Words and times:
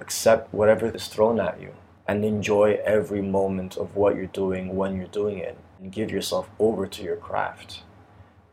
accept 0.00 0.52
whatever 0.52 0.88
is 0.88 1.08
thrown 1.08 1.40
at 1.40 1.60
you 1.60 1.72
and 2.08 2.24
enjoy 2.24 2.78
every 2.84 3.22
moment 3.22 3.76
of 3.76 3.96
what 3.96 4.16
you're 4.16 4.26
doing 4.26 4.76
when 4.76 4.96
you're 4.96 5.06
doing 5.06 5.38
it 5.38 5.56
and 5.80 5.92
give 5.92 6.10
yourself 6.10 6.48
over 6.58 6.86
to 6.86 7.02
your 7.02 7.16
craft. 7.16 7.82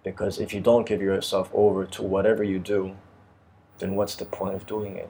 Because 0.04 0.40
if 0.40 0.54
you 0.54 0.60
don't 0.60 0.88
give 0.88 1.02
yourself 1.02 1.50
over 1.54 1.86
to 1.86 2.02
whatever 2.02 2.44
you 2.44 2.60
do, 2.60 2.96
then 3.78 3.96
what's 3.96 4.16
the 4.16 4.26
point 4.26 4.56
of 4.56 4.66
doing 4.66 4.98
it? 4.98 5.10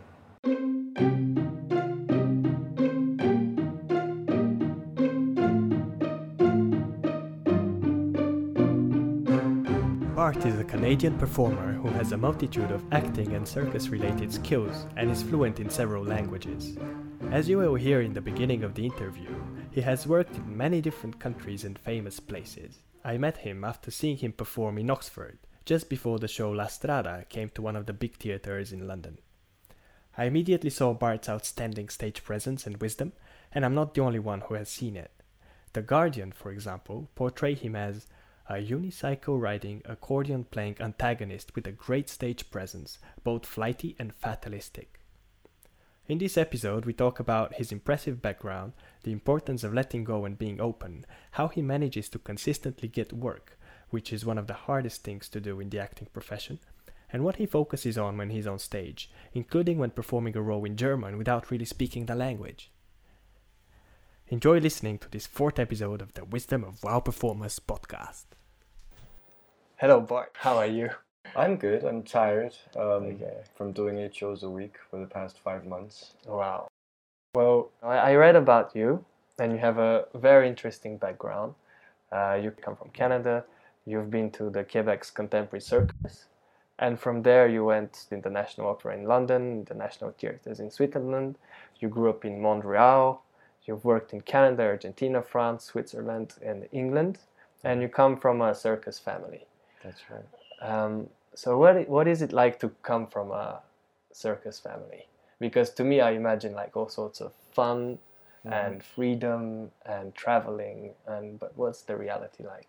Bart 10.33 10.45
is 10.47 10.59
a 10.59 10.63
Canadian 10.63 11.15
performer 11.19 11.73
who 11.73 11.89
has 11.89 12.11
a 12.11 12.17
multitude 12.17 12.71
of 12.71 12.83
acting 12.91 13.33
and 13.33 13.47
circus 13.47 13.89
related 13.89 14.33
skills 14.33 14.87
and 14.97 15.11
is 15.11 15.21
fluent 15.21 15.59
in 15.59 15.69
several 15.69 16.03
languages. 16.03 16.75
As 17.29 17.47
you 17.47 17.59
will 17.59 17.75
hear 17.75 18.01
in 18.01 18.13
the 18.13 18.21
beginning 18.21 18.63
of 18.63 18.73
the 18.73 18.83
interview, 18.83 19.29
he 19.69 19.81
has 19.81 20.07
worked 20.07 20.35
in 20.35 20.57
many 20.57 20.81
different 20.81 21.19
countries 21.19 21.65
and 21.65 21.77
famous 21.77 22.19
places. 22.19 22.79
I 23.05 23.17
met 23.17 23.37
him 23.37 23.63
after 23.63 23.91
seeing 23.91 24.17
him 24.17 24.31
perform 24.31 24.79
in 24.79 24.89
Oxford, 24.89 25.37
just 25.65 25.87
before 25.87 26.17
the 26.17 26.27
show 26.27 26.49
La 26.49 26.65
Strada 26.65 27.25
came 27.29 27.49
to 27.49 27.61
one 27.61 27.75
of 27.75 27.85
the 27.85 27.93
big 27.93 28.15
theatres 28.15 28.73
in 28.73 28.87
London. 28.87 29.19
I 30.17 30.25
immediately 30.25 30.71
saw 30.71 30.95
Bart's 30.95 31.29
outstanding 31.29 31.89
stage 31.89 32.23
presence 32.23 32.65
and 32.65 32.77
wisdom, 32.77 33.13
and 33.51 33.63
I'm 33.63 33.75
not 33.75 33.93
the 33.93 34.01
only 34.01 34.19
one 34.19 34.41
who 34.41 34.55
has 34.55 34.69
seen 34.69 34.97
it. 34.97 35.11
The 35.73 35.83
Guardian, 35.83 36.31
for 36.31 36.51
example, 36.51 37.09
portray 37.13 37.53
him 37.53 37.75
as 37.75 38.07
a 38.49 38.55
unicycle 38.55 39.39
riding, 39.39 39.81
accordion 39.85 40.43
playing 40.43 40.75
antagonist 40.79 41.55
with 41.55 41.65
a 41.65 41.71
great 41.71 42.09
stage 42.09 42.51
presence, 42.51 42.97
both 43.23 43.45
flighty 43.45 43.95
and 43.97 44.13
fatalistic. 44.13 44.99
In 46.05 46.17
this 46.17 46.37
episode, 46.37 46.85
we 46.85 46.91
talk 46.91 47.21
about 47.21 47.55
his 47.55 47.71
impressive 47.71 48.21
background, 48.21 48.73
the 49.03 49.13
importance 49.13 49.63
of 49.63 49.73
letting 49.73 50.03
go 50.03 50.25
and 50.25 50.37
being 50.37 50.59
open, 50.59 51.05
how 51.31 51.47
he 51.47 51.61
manages 51.61 52.09
to 52.09 52.19
consistently 52.19 52.89
get 52.89 53.13
work, 53.13 53.57
which 53.89 54.11
is 54.11 54.25
one 54.25 54.37
of 54.37 54.47
the 54.47 54.53
hardest 54.53 55.03
things 55.03 55.29
to 55.29 55.39
do 55.39 55.61
in 55.61 55.69
the 55.69 55.79
acting 55.79 56.09
profession, 56.11 56.59
and 57.13 57.23
what 57.23 57.37
he 57.37 57.45
focuses 57.45 57.97
on 57.97 58.17
when 58.17 58.31
he's 58.31 58.47
on 58.47 58.59
stage, 58.59 59.09
including 59.33 59.77
when 59.77 59.91
performing 59.91 60.35
a 60.35 60.41
role 60.41 60.65
in 60.65 60.75
German 60.75 61.17
without 61.17 61.49
really 61.49 61.63
speaking 61.63 62.05
the 62.05 62.15
language. 62.15 62.69
Enjoy 64.33 64.57
listening 64.59 64.97
to 64.97 65.07
this 65.11 65.27
fourth 65.27 65.59
episode 65.59 66.01
of 66.01 66.13
the 66.15 66.25
Wisdom 66.25 66.63
of 66.63 66.83
Wow 66.83 66.99
Performers 67.01 67.59
podcast. 67.59 68.25
Hello, 69.75 69.99
Bart. 70.01 70.31
How 70.39 70.57
are 70.57 70.65
you? 70.65 70.89
I'm 71.35 71.55
good. 71.55 71.83
I'm 71.83 72.01
tired 72.01 72.55
um, 72.75 73.03
Okay. 73.13 73.43
from 73.55 73.73
doing 73.73 73.99
eight 73.99 74.15
shows 74.15 74.41
a 74.41 74.49
week 74.49 74.77
for 74.89 74.99
the 74.99 75.05
past 75.05 75.37
five 75.37 75.67
months. 75.67 76.15
Wow. 76.25 76.67
Well, 77.35 77.69
I 77.83 77.95
I 78.09 78.15
read 78.15 78.35
about 78.35 78.75
you, 78.75 79.05
and 79.37 79.51
you 79.51 79.59
have 79.59 79.77
a 79.77 80.05
very 80.15 80.47
interesting 80.47 80.97
background. 80.97 81.53
Uh, 82.11 82.33
you 82.41 82.49
come 82.65 82.75
from 82.75 82.89
Canada. 82.89 83.45
You've 83.85 84.09
been 84.09 84.31
to 84.31 84.49
the 84.49 84.63
Quebec's 84.63 85.11
Contemporary 85.11 85.61
Circus, 85.61 86.25
and 86.79 86.99
from 86.99 87.21
there 87.21 87.47
you 87.47 87.65
went 87.65 87.93
to 88.09 88.17
the 88.19 88.31
National 88.31 88.69
Opera 88.69 88.95
in 88.97 89.03
London, 89.05 89.63
the 89.65 89.75
National 89.75 90.09
Theatres 90.19 90.59
in 90.59 90.71
Switzerland. 90.71 91.37
You 91.79 91.87
grew 91.89 92.09
up 92.09 92.25
in 92.25 92.41
Montreal. 92.41 93.21
You've 93.65 93.85
worked 93.85 94.13
in 94.13 94.21
Canada, 94.21 94.63
Argentina, 94.63 95.21
France, 95.21 95.63
Switzerland, 95.65 96.35
and 96.41 96.67
England, 96.71 97.19
and 97.63 97.81
you 97.81 97.87
come 97.87 98.17
from 98.17 98.41
a 98.41 98.53
circus 98.53 98.99
family. 98.99 99.45
That's 99.83 100.01
right. 100.09 100.25
Um, 100.61 101.07
so 101.35 101.57
what 101.57 101.87
what 101.89 102.07
is 102.07 102.21
it 102.21 102.33
like 102.33 102.59
to 102.59 102.69
come 102.83 103.07
from 103.07 103.31
a 103.31 103.61
circus 104.11 104.59
family? 104.59 105.07
Because 105.39 105.69
to 105.71 105.83
me, 105.83 106.01
I 106.01 106.11
imagine 106.11 106.53
like 106.53 106.75
all 106.77 106.89
sorts 106.89 107.21
of 107.21 107.33
fun 107.51 107.99
and 108.45 108.83
freedom 108.83 109.71
and 109.85 110.13
traveling. 110.13 110.93
And 111.07 111.39
but 111.39 111.57
what's 111.57 111.81
the 111.81 111.95
reality 111.95 112.43
like? 112.45 112.67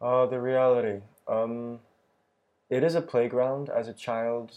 Uh, 0.00 0.26
the 0.26 0.40
reality. 0.40 1.00
Um, 1.26 1.80
it 2.70 2.84
is 2.84 2.94
a 2.94 3.00
playground. 3.00 3.68
As 3.70 3.88
a 3.88 3.94
child, 3.94 4.52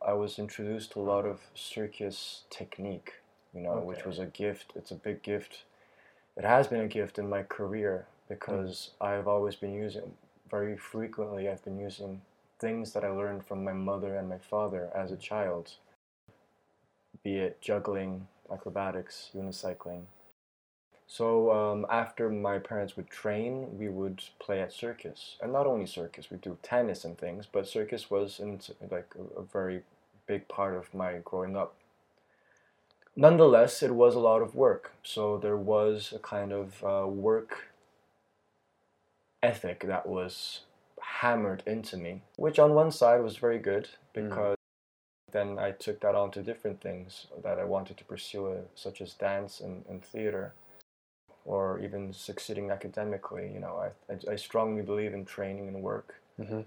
I 0.00 0.12
was 0.14 0.38
introduced 0.38 0.92
to 0.92 1.00
a 1.00 1.02
lot 1.02 1.26
of 1.26 1.40
circus 1.54 2.44
technique, 2.48 3.14
you 3.54 3.60
know, 3.60 3.78
which 3.80 4.04
was 4.04 4.18
a 4.18 4.26
gift. 4.26 4.72
It's 4.76 4.90
a 4.90 4.96
big 4.96 5.22
gift. 5.22 5.64
It 6.36 6.44
has 6.44 6.68
been 6.68 6.80
a 6.80 6.88
gift 6.88 7.18
in 7.18 7.28
my 7.28 7.42
career 7.42 8.06
because 8.28 8.90
I've 9.00 9.26
always 9.26 9.56
been 9.56 9.74
using, 9.74 10.12
very 10.50 10.76
frequently, 10.76 11.48
I've 11.48 11.64
been 11.64 11.78
using 11.78 12.22
things 12.58 12.92
that 12.92 13.04
I 13.04 13.08
learned 13.08 13.44
from 13.44 13.64
my 13.64 13.72
mother 13.72 14.16
and 14.16 14.28
my 14.28 14.38
father 14.38 14.90
as 14.94 15.10
a 15.10 15.16
child, 15.16 15.72
be 17.24 17.36
it 17.36 17.60
juggling, 17.60 18.28
acrobatics, 18.52 19.30
unicycling. 19.34 20.02
So 21.06 21.50
um, 21.50 21.86
after 21.90 22.30
my 22.30 22.58
parents 22.58 22.96
would 22.96 23.10
train, 23.10 23.76
we 23.76 23.88
would 23.88 24.22
play 24.38 24.60
at 24.62 24.72
circus, 24.72 25.36
and 25.42 25.52
not 25.52 25.66
only 25.66 25.86
circus. 25.86 26.30
We 26.30 26.36
do 26.36 26.56
tennis 26.62 27.04
and 27.04 27.18
things, 27.18 27.46
but 27.50 27.66
circus 27.66 28.10
was 28.10 28.38
in, 28.38 28.60
like 28.92 29.12
a, 29.18 29.40
a 29.40 29.42
very 29.42 29.82
big 30.28 30.46
part 30.46 30.76
of 30.76 30.94
my 30.94 31.18
growing 31.24 31.56
up. 31.56 31.74
Nonetheless, 33.16 33.82
it 33.82 33.94
was 33.94 34.14
a 34.14 34.20
lot 34.20 34.40
of 34.42 34.54
work, 34.54 34.92
so 35.02 35.36
there 35.38 35.56
was 35.56 36.12
a 36.14 36.18
kind 36.18 36.52
of 36.52 36.82
uh, 36.84 37.06
work 37.06 37.68
ethic 39.42 39.80
that 39.86 40.06
was 40.06 40.60
hammered 41.00 41.62
into 41.66 41.96
me, 41.96 42.22
which 42.36 42.58
on 42.58 42.74
one 42.74 42.90
side 42.90 43.22
was 43.22 43.36
very 43.36 43.58
good 43.58 43.88
because 44.12 44.56
then 45.32 45.58
I 45.58 45.72
took 45.72 46.00
that 46.00 46.14
on 46.14 46.30
to 46.32 46.42
different 46.42 46.80
things 46.80 47.26
that 47.42 47.58
I 47.58 47.64
wanted 47.64 47.96
to 47.98 48.04
pursue, 48.04 48.46
uh, 48.48 48.56
such 48.74 49.00
as 49.00 49.14
dance 49.14 49.60
and, 49.60 49.84
and 49.88 50.04
theater 50.04 50.54
or 51.44 51.78
even 51.80 52.12
succeeding 52.12 52.70
academically. 52.70 53.50
You 53.52 53.60
know, 53.60 53.76
I, 54.08 54.12
I, 54.12 54.32
I 54.32 54.36
strongly 54.36 54.82
believe 54.82 55.14
in 55.14 55.24
training 55.24 55.68
and 55.68 55.82
work 55.82 56.16
Mhm. 56.38 56.64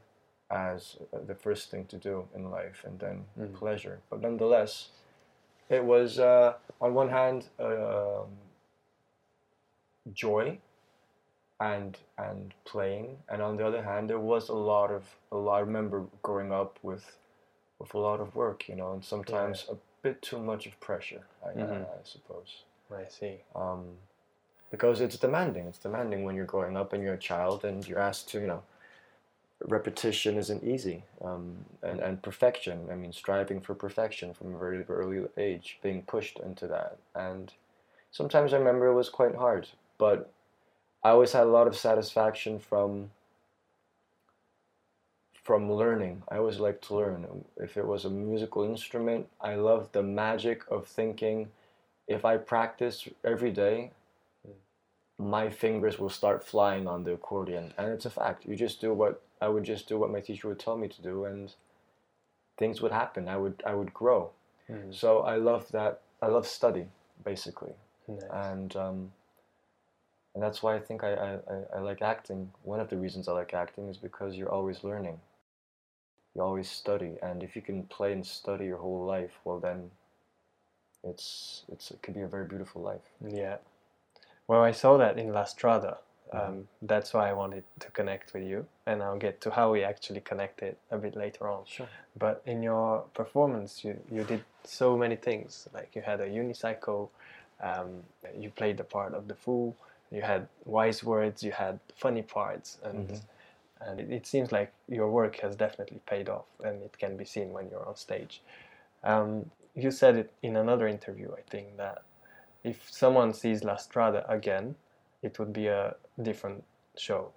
as 0.52 0.98
uh, 1.14 1.20
the 1.26 1.36
first 1.36 1.72
thing 1.72 1.86
to 1.88 1.98
do 1.98 2.28
in 2.36 2.52
life, 2.52 2.84
and 2.86 3.00
then 3.00 3.26
Mhm. 3.40 3.54
pleasure. 3.56 4.02
But 4.10 4.22
nonetheless, 4.22 4.90
it 5.74 5.84
was 5.84 6.20
uh, 6.20 6.54
on 6.80 6.94
one 6.94 7.10
hand 7.10 7.48
um, 7.60 8.28
joy 10.14 10.58
and 11.60 11.98
and 12.18 12.54
playing, 12.66 13.18
and 13.30 13.42
on 13.42 13.58
the 13.58 13.66
other 13.66 13.84
hand, 13.84 14.10
there 14.10 14.20
was 14.20 14.50
a 14.50 14.54
lot 14.54 14.92
of 14.92 15.04
a 15.32 15.38
lot. 15.38 15.58
I 15.58 15.60
remember 15.62 16.04
growing 16.22 16.52
up 16.52 16.78
with 16.82 17.18
with 17.80 17.94
a 17.94 17.98
lot 18.00 18.20
of 18.20 18.36
work, 18.36 18.68
you 18.70 18.76
know, 18.76 18.94
and 18.94 19.04
sometimes 19.04 19.66
a 19.70 19.76
bit 20.02 20.22
too 20.22 20.40
much 20.40 20.66
of 20.68 20.80
pressure. 20.80 21.22
I, 21.46 21.50
I, 21.50 21.54
Mhm. 21.54 21.84
I 21.84 22.04
suppose 22.04 22.64
I 22.92 23.06
see. 23.10 23.42
um, 23.56 23.98
because 24.72 25.02
it's 25.02 25.18
demanding. 25.18 25.68
It's 25.68 25.78
demanding 25.80 26.24
when 26.24 26.36
you're 26.36 26.46
growing 26.48 26.76
up 26.76 26.94
and 26.94 27.04
you're 27.04 27.14
a 27.14 27.18
child 27.32 27.64
and 27.64 27.88
you're 27.88 28.00
asked 28.00 28.28
to, 28.30 28.40
you 28.40 28.48
know, 28.48 28.64
repetition 29.68 30.38
isn't 30.38 30.64
easy, 30.64 31.04
um, 31.24 31.66
and 31.82 32.00
and 32.00 32.22
perfection. 32.22 32.88
I 32.92 32.96
mean, 32.96 33.14
striving 33.14 33.62
for 33.62 33.74
perfection 33.76 34.34
from 34.34 34.56
a 34.56 34.58
very 34.58 34.84
early 34.84 35.26
age, 35.38 35.80
being 35.82 36.04
pushed 36.04 36.40
into 36.40 36.68
that, 36.68 36.98
and 37.16 37.54
sometimes 38.12 38.54
I 38.54 38.58
remember 38.58 38.88
it 38.88 38.96
was 38.96 39.10
quite 39.10 39.36
hard, 39.36 39.68
but 39.98 40.32
I 41.04 41.10
always 41.10 41.34
had 41.34 41.44
a 41.44 41.52
lot 41.52 41.68
of 41.68 41.76
satisfaction 41.76 42.60
from 42.60 43.12
from 45.44 45.72
learning. 45.72 46.24
I 46.30 46.38
always 46.38 46.60
liked 46.60 46.88
to 46.88 46.96
learn. 46.96 47.46
If 47.58 47.76
it 47.76 47.86
was 47.86 48.06
a 48.06 48.10
musical 48.10 48.64
instrument, 48.64 49.28
I 49.42 49.56
loved 49.56 49.92
the 49.92 50.04
magic 50.04 50.64
of 50.72 50.88
thinking 50.88 51.50
if 52.08 52.26
I 52.26 52.38
practice 52.38 53.08
every 53.24 53.52
day, 53.52 53.92
my 55.18 55.50
fingers 55.50 56.00
will 56.00 56.10
start 56.10 56.44
flying 56.46 56.88
on 56.88 57.04
the 57.04 57.14
accordion. 57.14 57.74
And 57.78 57.92
it's 57.92 58.06
a 58.06 58.10
fact. 58.10 58.46
You 58.46 58.56
just 58.56 58.82
do 58.82 58.94
what 58.94 59.22
I 59.44 59.48
would 59.48 59.64
just 59.74 59.88
do 59.88 59.98
what 60.00 60.12
my 60.16 60.22
teacher 60.22 60.48
would 60.48 60.60
tell 60.60 60.78
me 60.78 60.88
to 60.88 61.02
do 61.02 61.26
and 61.26 61.54
things 62.58 62.82
would 62.82 62.92
happen. 62.92 63.28
I 63.28 63.38
would 63.38 63.58
I 63.66 63.74
would 63.80 63.94
grow. 63.94 64.32
Mhm. 64.70 64.94
So 65.02 65.10
I 65.34 65.36
love 65.50 65.66
that 65.72 66.02
I 66.22 66.28
love 66.28 66.48
study, 66.48 66.86
basically. 67.32 67.74
Nice. 68.08 68.24
And 68.32 68.76
um, 68.76 69.12
and 70.34 70.42
that's 70.44 70.64
why 70.64 70.76
I 70.76 70.80
think 70.80 71.04
I, 71.04 71.14
I, 71.14 71.32
I- 71.56 71.68
I 71.78 71.80
like 71.80 72.02
acting. 72.02 72.52
One 72.64 72.80
of 72.80 72.90
the 72.90 72.98
reasons 72.98 73.28
I 73.28 73.34
like 73.34 73.54
acting 73.54 73.90
is 73.90 73.98
because 73.98 74.36
you're 74.36 74.52
always 74.60 74.84
learning. 74.84 75.20
You 76.36 76.42
always 76.42 76.70
study, 76.70 77.14
and 77.22 77.44
if 77.44 77.56
you 77.56 77.62
can 77.62 77.84
play 77.84 78.12
and 78.14 78.26
study 78.26 78.66
your 78.66 78.78
whole 78.80 79.06
life, 79.06 79.34
well 79.46 79.60
then, 79.60 79.92
it's 81.04 81.64
it's 81.72 81.92
it 81.92 82.02
can 82.02 82.14
be 82.14 82.22
a 82.22 82.28
very 82.28 82.46
beautiful 82.48 82.82
life. 82.82 83.08
Yeah. 83.22 83.58
Well, 84.48 84.64
I 84.64 84.72
saw 84.72 84.98
that 84.98 85.20
in 85.20 85.32
La 85.34 85.44
Strada. 85.46 85.98
Um. 86.32 86.68
That's 86.82 87.14
why 87.14 87.30
I 87.30 87.34
wanted 87.34 87.64
to 87.80 87.92
connect 87.92 88.34
with 88.34 88.44
you, 88.44 88.66
and 88.86 89.04
I'll 89.04 89.20
get 89.20 89.42
to 89.42 89.52
how 89.52 89.72
we 89.72 89.84
actually 89.84 90.22
connected 90.22 90.76
a 90.90 90.98
bit 90.98 91.16
later 91.16 91.48
on. 91.48 91.64
Sure. 91.66 91.88
But 92.18 92.42
in 92.46 92.64
your 92.64 93.04
performance, 93.14 93.84
you, 93.84 94.00
you 94.12 94.24
did 94.24 94.44
so 94.64 94.98
many 94.98 95.16
things. 95.16 95.68
Like 95.74 95.96
you 95.96 96.02
had 96.02 96.22
a 96.22 96.28
unicycle, 96.28 97.10
um, 97.62 98.04
you 98.38 98.50
played 98.50 98.78
the 98.78 98.84
part 98.84 99.14
of 99.14 99.28
the 99.28 99.36
fool, 99.36 99.76
you 100.12 100.22
had 100.22 100.48
wise 100.66 101.04
words, 101.04 101.44
you 101.44 101.52
had 101.52 101.80
funny 101.96 102.22
parts, 102.22 102.78
and 102.84 103.10
Mhm. 103.10 103.22
and 103.82 104.00
it, 104.00 104.12
it 104.12 104.26
seems 104.28 104.52
like 104.52 104.72
your 104.88 105.10
work 105.10 105.36
has 105.42 105.56
definitely 105.56 106.00
paid 106.06 106.30
off, 106.30 106.46
and 106.64 106.82
it 106.84 106.98
can 106.98 107.18
be 107.18 107.26
seen 107.26 107.52
when 107.52 107.70
you're 107.70 107.86
on 107.86 107.96
stage. 107.96 108.42
Um, 109.04 109.52
you 109.76 109.92
said 109.92 110.16
it 110.16 110.32
in 110.42 110.56
another 110.56 110.88
interview, 110.88 111.32
I 111.38 111.42
think, 111.50 111.78
that 111.78 112.04
if 112.64 112.90
someone 112.90 113.34
sees 113.34 113.64
La 113.64 113.76
Strada 113.76 114.26
again, 114.30 114.76
it 115.24 115.40
would 115.40 115.54
be 115.54 115.68
a 115.68 115.96
different 116.22 116.64
show. 116.98 117.32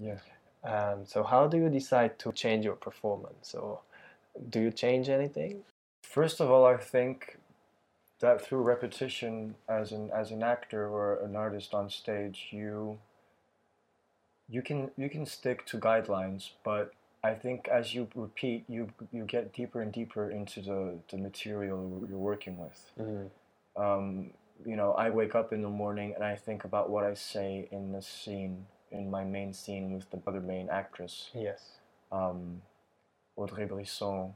Yeah. 0.00 0.18
Um, 0.64 1.04
so 1.04 1.22
how 1.24 1.48
do 1.48 1.58
you 1.58 1.68
decide 1.68 2.18
to 2.20 2.32
change 2.32 2.64
your 2.64 2.76
performance, 2.76 3.54
or 3.54 3.80
do 4.48 4.60
you 4.60 4.70
change 4.70 5.08
anything? 5.08 5.64
First 6.02 6.40
of 6.40 6.50
all, 6.50 6.64
I 6.64 6.76
think 6.76 7.38
that 8.20 8.40
through 8.40 8.62
repetition, 8.62 9.56
as 9.68 9.92
an 9.92 10.10
as 10.14 10.30
an 10.30 10.42
actor 10.42 10.88
or 10.88 11.18
an 11.24 11.34
artist 11.36 11.74
on 11.74 11.90
stage, 11.90 12.48
you 12.52 12.98
you 14.48 14.62
can 14.62 14.90
you 14.96 15.08
can 15.10 15.26
stick 15.26 15.66
to 15.66 15.78
guidelines, 15.78 16.50
but 16.64 16.92
I 17.24 17.34
think 17.34 17.68
as 17.68 17.94
you 17.94 18.08
repeat, 18.14 18.64
you 18.68 18.88
you 19.10 19.24
get 19.24 19.52
deeper 19.52 19.82
and 19.82 19.92
deeper 19.92 20.30
into 20.30 20.60
the, 20.60 20.98
the 21.10 21.18
material 21.18 22.06
you're 22.08 22.18
working 22.18 22.56
with. 22.56 22.92
Mm-hmm. 23.00 23.82
Um, 23.82 24.30
you 24.66 24.76
know, 24.76 24.92
I 24.92 25.10
wake 25.10 25.34
up 25.34 25.52
in 25.52 25.62
the 25.62 25.68
morning 25.68 26.14
and 26.14 26.24
I 26.24 26.36
think 26.36 26.64
about 26.64 26.90
what 26.90 27.04
I 27.04 27.14
say 27.14 27.68
in 27.70 27.92
the 27.92 28.02
scene, 28.02 28.66
in 28.90 29.10
my 29.10 29.24
main 29.24 29.52
scene 29.52 29.92
with 29.92 30.10
the 30.10 30.20
other 30.26 30.40
main 30.40 30.68
actress, 30.70 31.30
Yes. 31.34 31.78
um, 32.10 32.62
Audrey 33.36 33.66
Brisson. 33.66 34.34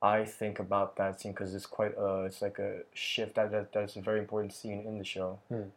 I 0.00 0.24
think 0.24 0.58
about 0.58 0.96
that 0.96 1.20
scene 1.20 1.32
because 1.32 1.54
it's 1.54 1.66
quite 1.66 1.94
a, 1.96 2.24
it's 2.24 2.42
like 2.42 2.58
a 2.58 2.80
shift. 2.92 3.36
That, 3.36 3.52
that 3.52 3.72
that's 3.72 3.94
a 3.96 4.00
very 4.00 4.18
important 4.18 4.52
scene 4.52 4.84
in 4.86 4.98
the 4.98 5.04
show, 5.04 5.38
Hmm. 5.48 5.68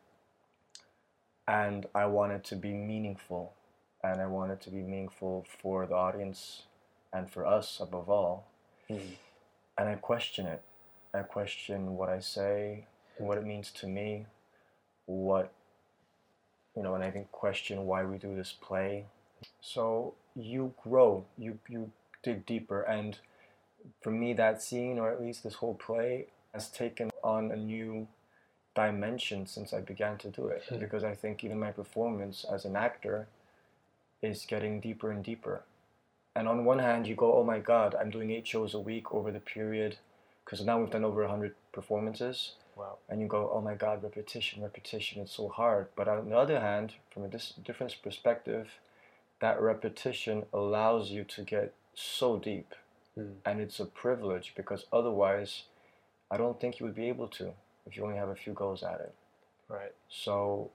and 1.48 1.86
I 1.94 2.06
want 2.08 2.32
it 2.32 2.44
to 2.46 2.56
be 2.56 2.74
meaningful, 2.74 3.54
and 4.04 4.20
I 4.20 4.26
want 4.26 4.52
it 4.52 4.62
to 4.62 4.72
be 4.72 4.82
meaningful 4.82 5.46
for 5.62 5.86
the 5.86 5.94
audience, 5.96 6.64
and 7.14 7.30
for 7.30 7.46
us 7.46 7.80
above 7.80 8.10
all. 8.10 8.48
Mhm. 8.90 9.16
And 9.78 9.90
I 9.90 9.96
question 9.96 10.48
it. 10.48 10.62
I 11.14 11.22
question 11.22 11.96
what 11.96 12.10
I 12.10 12.20
say, 12.20 12.88
what 13.18 13.38
it 13.38 13.46
means 13.46 13.72
to 13.72 13.88
me, 13.88 14.26
what 15.06 15.52
you 16.76 16.84
know, 16.84 16.96
and 16.96 17.04
I 17.04 17.12
think 17.12 17.32
question 17.32 17.86
why 17.86 18.04
we 18.04 18.18
do 18.18 18.36
this 18.36 18.52
play. 18.52 19.06
So 19.62 20.14
you 20.36 20.74
grow, 20.84 21.26
you 21.38 21.60
you 21.70 21.92
dig 22.24 22.46
deeper, 22.46 22.82
and 22.82 23.18
for 24.02 24.12
me, 24.12 24.34
that 24.34 24.62
scene, 24.62 25.00
or 25.00 25.12
at 25.12 25.22
least 25.22 25.44
this 25.44 25.56
whole 25.56 25.76
play, 25.76 26.28
has 26.54 26.70
taken 26.70 27.12
on 27.24 27.52
a 27.52 27.56
new 27.56 28.08
dimension 28.76 29.46
since 29.46 29.74
I 29.74 29.82
began 29.82 30.18
to 30.20 30.30
do 30.30 30.48
it. 30.48 30.64
Hmm. 30.68 30.80
Because 30.80 31.04
I 31.04 31.16
think 31.16 31.44
even 31.44 31.60
my 31.60 31.72
performance 31.72 32.46
as 32.52 32.66
an 32.66 32.76
actor 32.76 33.28
is 34.22 34.46
getting 34.46 34.80
deeper 34.80 35.12
and 35.12 35.24
deeper. 35.24 35.64
And 36.36 36.48
on 36.48 36.66
one 36.66 36.80
hand, 36.80 37.08
you 37.08 37.16
go, 37.16 37.34
oh 37.34 37.44
my 37.44 37.60
God, 37.60 37.96
I'm 37.96 38.10
doing 38.10 38.32
eight 38.32 38.48
shows 38.48 38.74
a 38.74 38.80
week 38.80 39.14
over 39.14 39.32
the 39.32 39.40
period, 39.40 39.98
because 40.44 40.66
now 40.66 40.80
we've 40.80 40.90
done 40.90 41.06
over 41.06 41.22
100 41.22 41.56
performances 41.72 42.54
Wow. 42.76 42.98
and 43.08 43.22
you 43.22 43.28
go, 43.28 43.50
oh 43.54 43.62
my 43.62 43.76
God, 43.76 44.04
repetition, 44.04 44.62
repetition, 44.62 45.22
it's 45.22 45.36
so 45.36 45.48
hard. 45.48 45.88
But 45.96 46.08
on 46.08 46.30
the 46.30 46.38
other 46.38 46.60
hand, 46.60 46.94
from 47.14 47.24
a 47.24 47.28
dis- 47.30 47.54
different 47.64 47.96
perspective, 48.04 48.68
that 49.40 49.62
repetition 49.62 50.46
allows 50.54 51.10
you 51.10 51.24
to 51.24 51.44
get 51.44 51.74
so 51.94 52.38
deep. 52.38 52.74
Mm. 53.18 53.36
And 53.46 53.62
it's 53.62 53.80
a 53.80 53.86
privilege 53.86 54.54
because 54.56 54.86
otherwise, 54.92 55.64
I 56.30 56.38
don't 56.38 56.60
think 56.60 56.80
you 56.80 56.86
would 56.86 56.96
be 56.96 57.08
able 57.08 57.30
to 57.30 57.54
if 57.86 57.96
you 57.96 58.04
only 58.04 58.18
have 58.18 58.30
a 58.30 58.36
few 58.36 58.54
goes 58.54 58.84
at 58.84 59.00
it. 59.00 59.14
Right. 59.70 59.94
So 60.10 60.72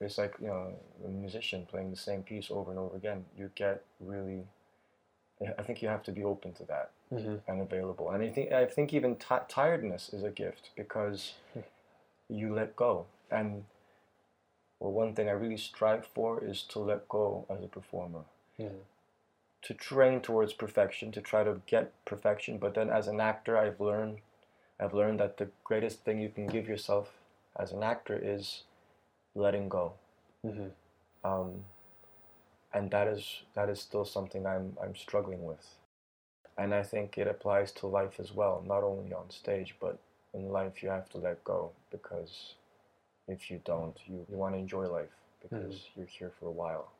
it's 0.00 0.18
like, 0.18 0.34
you 0.40 0.48
know, 0.48 0.72
a 1.04 1.08
musician 1.08 1.66
playing 1.70 1.90
the 1.90 1.96
same 1.96 2.22
piece 2.22 2.50
over 2.50 2.70
and 2.70 2.78
over 2.78 2.96
again. 2.96 3.24
You 3.36 3.50
get 3.54 3.84
really, 4.00 4.42
I 5.58 5.62
think 5.62 5.80
you 5.82 5.88
have 5.88 6.02
to 6.04 6.12
be 6.12 6.24
open 6.24 6.52
to 6.54 6.64
that 6.64 6.90
Mm-hmm. 7.12 7.36
and 7.50 7.60
available. 7.60 8.10
And 8.10 8.22
I 8.22 8.28
think 8.28 8.52
I 8.52 8.66
think 8.66 8.94
even 8.94 9.16
ti 9.16 9.36
tiredness 9.48 10.10
is 10.12 10.22
a 10.22 10.30
gift 10.30 10.70
because 10.76 11.34
Hmm. 11.54 11.60
you 12.28 12.54
let 12.54 12.76
go. 12.76 13.06
And 13.30 13.64
well, 14.78 14.92
one 14.92 15.14
thing 15.14 15.28
I 15.28 15.32
really 15.32 15.56
strive 15.56 16.06
for 16.06 16.42
is 16.42 16.62
to 16.70 16.78
let 16.78 17.08
go 17.08 17.46
as 17.50 17.62
a 17.64 17.68
performer, 17.68 18.24
Mm-hmm. 18.58 18.76
to 19.62 19.74
train 19.74 20.20
towards 20.20 20.52
perfection, 20.52 21.10
to 21.12 21.20
try 21.20 21.42
to 21.44 21.60
get 21.66 21.92
perfection. 22.04 22.58
But 22.58 22.74
then, 22.74 22.90
as 22.90 23.08
an 23.08 23.20
actor, 23.20 23.58
I've 23.58 23.80
learned 23.80 24.18
I've 24.78 24.94
learned 24.94 25.20
that 25.20 25.36
the 25.36 25.48
greatest 25.64 26.04
thing 26.04 26.20
you 26.20 26.30
can 26.30 26.46
give 26.46 26.68
yourself 26.68 27.12
as 27.58 27.72
an 27.72 27.82
actor 27.82 28.18
is 28.22 28.62
letting 29.34 29.68
go. 29.68 29.94
Mm-hmm. 30.46 30.68
Um, 31.30 31.64
and 32.72 32.90
that 32.92 33.08
is 33.08 33.42
that 33.54 33.68
is 33.68 33.80
still 33.80 34.04
something 34.04 34.46
I'm 34.46 34.76
I'm 34.82 34.94
struggling 34.96 35.44
with. 35.44 35.66
And 36.60 36.74
I 36.74 36.82
think 36.82 37.16
it 37.16 37.26
applies 37.26 37.72
to 37.72 37.86
life 37.86 38.20
as 38.20 38.34
well, 38.34 38.62
not 38.66 38.82
only 38.82 39.14
on 39.14 39.30
stage, 39.30 39.76
but 39.80 39.98
in 40.34 40.50
life 40.50 40.82
you 40.82 40.90
have 40.90 41.08
to 41.10 41.18
let 41.18 41.42
go 41.42 41.70
because 41.90 42.54
if 43.26 43.50
you 43.50 43.62
don't, 43.64 43.96
you, 44.06 44.26
you 44.30 44.36
want 44.36 44.54
to 44.54 44.58
enjoy 44.58 44.86
life 44.86 45.14
because 45.40 45.88
you're 45.96 46.04
here 46.04 46.30
for 46.38 46.48
a 46.48 46.52
while. 46.52 46.92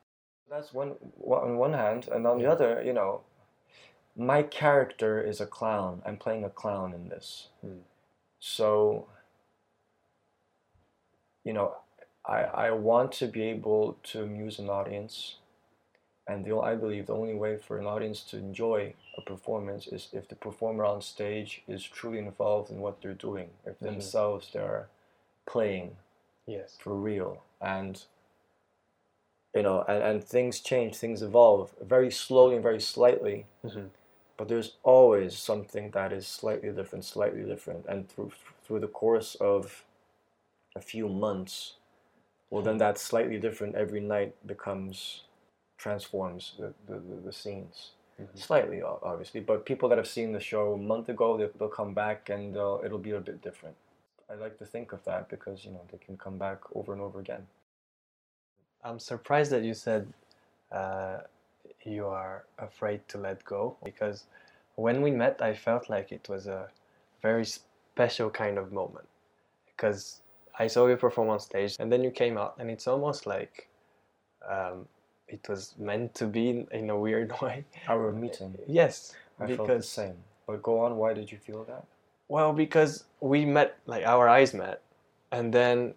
That's 0.49 0.73
one, 0.73 0.95
one 1.17 1.43
on 1.43 1.57
one 1.57 1.73
hand, 1.73 2.09
and 2.11 2.25
on 2.25 2.39
the 2.39 2.47
other, 2.47 2.81
you 2.83 2.91
know, 2.91 3.21
my 4.17 4.41
character 4.41 5.21
is 5.21 5.39
a 5.39 5.45
clown. 5.45 6.01
I'm 6.07 6.17
playing 6.17 6.43
a 6.43 6.49
clown 6.49 6.93
in 6.95 7.09
this. 7.09 7.49
Mm. 7.63 7.81
So, 8.39 9.07
you 11.43 11.53
know, 11.53 11.75
I, 12.25 12.39
I 12.41 12.71
want 12.71 13.11
to 13.13 13.27
be 13.27 13.43
able 13.43 13.99
to 14.05 14.23
amuse 14.23 14.57
an 14.57 14.69
audience. 14.69 15.35
And 16.27 16.45
the, 16.45 16.57
I 16.59 16.75
believe 16.75 17.07
the 17.07 17.15
only 17.15 17.33
way 17.35 17.57
for 17.57 17.77
an 17.79 17.85
audience 17.85 18.23
to 18.25 18.37
enjoy 18.37 18.93
a 19.17 19.21
performance 19.21 19.87
is 19.87 20.09
if 20.13 20.27
the 20.27 20.35
performer 20.35 20.85
on 20.85 21.01
stage 21.01 21.63
is 21.67 21.83
truly 21.83 22.19
involved 22.19 22.71
in 22.71 22.79
what 22.79 23.01
they're 23.01 23.13
doing. 23.13 23.49
If 23.65 23.79
Mhm. 23.79 23.85
themselves 23.85 24.51
they're 24.53 24.87
playing 25.45 25.97
Yes. 26.45 26.77
for 26.79 26.93
real. 26.95 27.43
And, 27.59 28.03
you 29.55 29.63
know, 29.63 29.83
and, 29.83 30.03
and 30.03 30.23
things 30.23 30.59
change, 30.61 30.97
things 30.97 31.21
evolve 31.21 31.75
very 31.81 32.11
slowly 32.11 32.55
and 32.55 32.63
very 32.63 32.81
slightly 32.81 33.45
Mm-hmm. 33.65 33.87
but 34.37 34.47
there's 34.47 34.77
always 34.83 35.37
something 35.37 35.91
that 35.91 36.11
is 36.13 36.27
slightly 36.27 36.71
different, 36.71 37.05
slightly 37.05 37.43
different, 37.43 37.85
and 37.87 38.09
through 38.09 38.31
through 38.63 38.79
the 38.79 38.87
course 38.87 39.35
of 39.35 39.85
a 40.75 40.81
few 40.81 41.07
months, 41.09 41.75
well, 42.49 42.63
then 42.63 42.77
that 42.79 42.97
slightly 42.97 43.39
different 43.39 43.75
every 43.75 43.99
night 44.01 44.35
becomes 44.47 45.23
transforms 45.85 46.43
the 46.59 46.69
the, 46.87 46.97
the, 47.09 47.15
the 47.27 47.33
scenes 47.33 47.91
Mhm. 48.21 48.37
slightly, 48.37 48.81
obviously. 49.11 49.41
But 49.41 49.65
people 49.65 49.89
that 49.89 49.97
have 49.97 50.07
seen 50.07 50.31
the 50.31 50.39
show 50.39 50.73
a 50.73 50.77
month 50.77 51.09
ago, 51.09 51.37
they, 51.37 51.47
they'll 51.57 51.77
come 51.81 51.93
back 51.93 52.29
and 52.29 52.53
they'll, 52.55 52.79
it'll 52.85 53.05
be 53.09 53.11
a 53.11 53.19
bit 53.19 53.41
different. 53.41 53.75
I 54.29 54.35
like 54.35 54.57
to 54.59 54.65
think 54.65 54.93
of 54.93 55.03
that 55.05 55.27
because 55.29 55.65
you 55.65 55.71
know 55.71 55.81
they 55.91 55.97
can 55.97 56.17
come 56.17 56.37
back 56.37 56.59
over 56.75 56.93
and 56.93 57.01
over 57.01 57.19
again. 57.19 57.47
I'm 58.83 58.99
surprised 58.99 59.51
that 59.51 59.63
you 59.63 59.73
said 59.73 60.03
uh, 60.71 61.17
you 61.83 62.05
are 62.05 62.45
afraid 62.57 63.01
to 63.09 63.17
let 63.17 63.43
go 63.43 63.75
because 63.83 64.25
when 64.75 65.01
we 65.01 65.11
met, 65.11 65.41
I 65.41 65.53
felt 65.53 65.89
like 65.89 66.11
it 66.11 66.29
was 66.29 66.47
a 66.47 66.69
very 67.21 67.45
special 67.45 68.29
kind 68.29 68.57
of 68.57 68.71
moment 68.71 69.07
because 69.67 70.21
I 70.57 70.67
saw 70.67 70.87
you 70.87 70.95
perform 70.95 71.29
on 71.29 71.39
stage 71.39 71.75
and 71.79 71.91
then 71.91 72.03
you 72.03 72.11
came 72.11 72.37
out, 72.37 72.55
and 72.59 72.69
it's 72.69 72.87
almost 72.87 73.25
like 73.25 73.67
um, 74.49 74.87
it 75.31 75.47
was 75.49 75.73
meant 75.77 76.13
to 76.15 76.27
be 76.27 76.49
in, 76.49 76.67
in 76.71 76.89
a 76.89 76.97
weird 76.97 77.33
way. 77.41 77.65
Our 77.87 78.11
meeting, 78.11 78.57
Yes, 78.67 79.13
I 79.39 79.55
felt 79.55 79.67
the 79.67 79.81
same. 79.81 80.15
But 80.47 80.61
go 80.61 80.79
on. 80.81 80.97
Why 80.97 81.13
did 81.13 81.31
you 81.31 81.37
feel 81.37 81.63
that? 81.65 81.85
Well, 82.27 82.53
because 82.53 83.05
we 83.19 83.45
met, 83.45 83.77
like 83.85 84.05
our 84.05 84.27
eyes 84.29 84.53
met, 84.53 84.81
and 85.31 85.53
then 85.53 85.93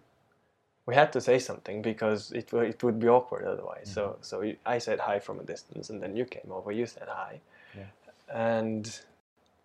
we 0.85 0.93
had 0.93 1.11
to 1.13 1.21
say 1.21 1.39
something 1.39 1.81
because 1.81 2.31
it 2.31 2.51
would 2.53 2.67
it 2.69 2.83
would 2.83 2.99
be 2.99 3.07
awkward 3.07 3.45
otherwise. 3.45 3.89
So 3.91 4.01
mm-hmm. 4.01 4.21
so 4.21 4.53
I 4.65 4.77
said 4.77 4.99
hi 4.99 5.19
from 5.19 5.39
a 5.39 5.43
distance, 5.43 5.89
and 5.89 6.01
then 6.01 6.15
you 6.15 6.25
came 6.25 6.51
over. 6.51 6.71
You 6.71 6.85
said 6.85 7.07
hi, 7.07 7.39
Yeah. 7.75 7.85
and 8.29 8.99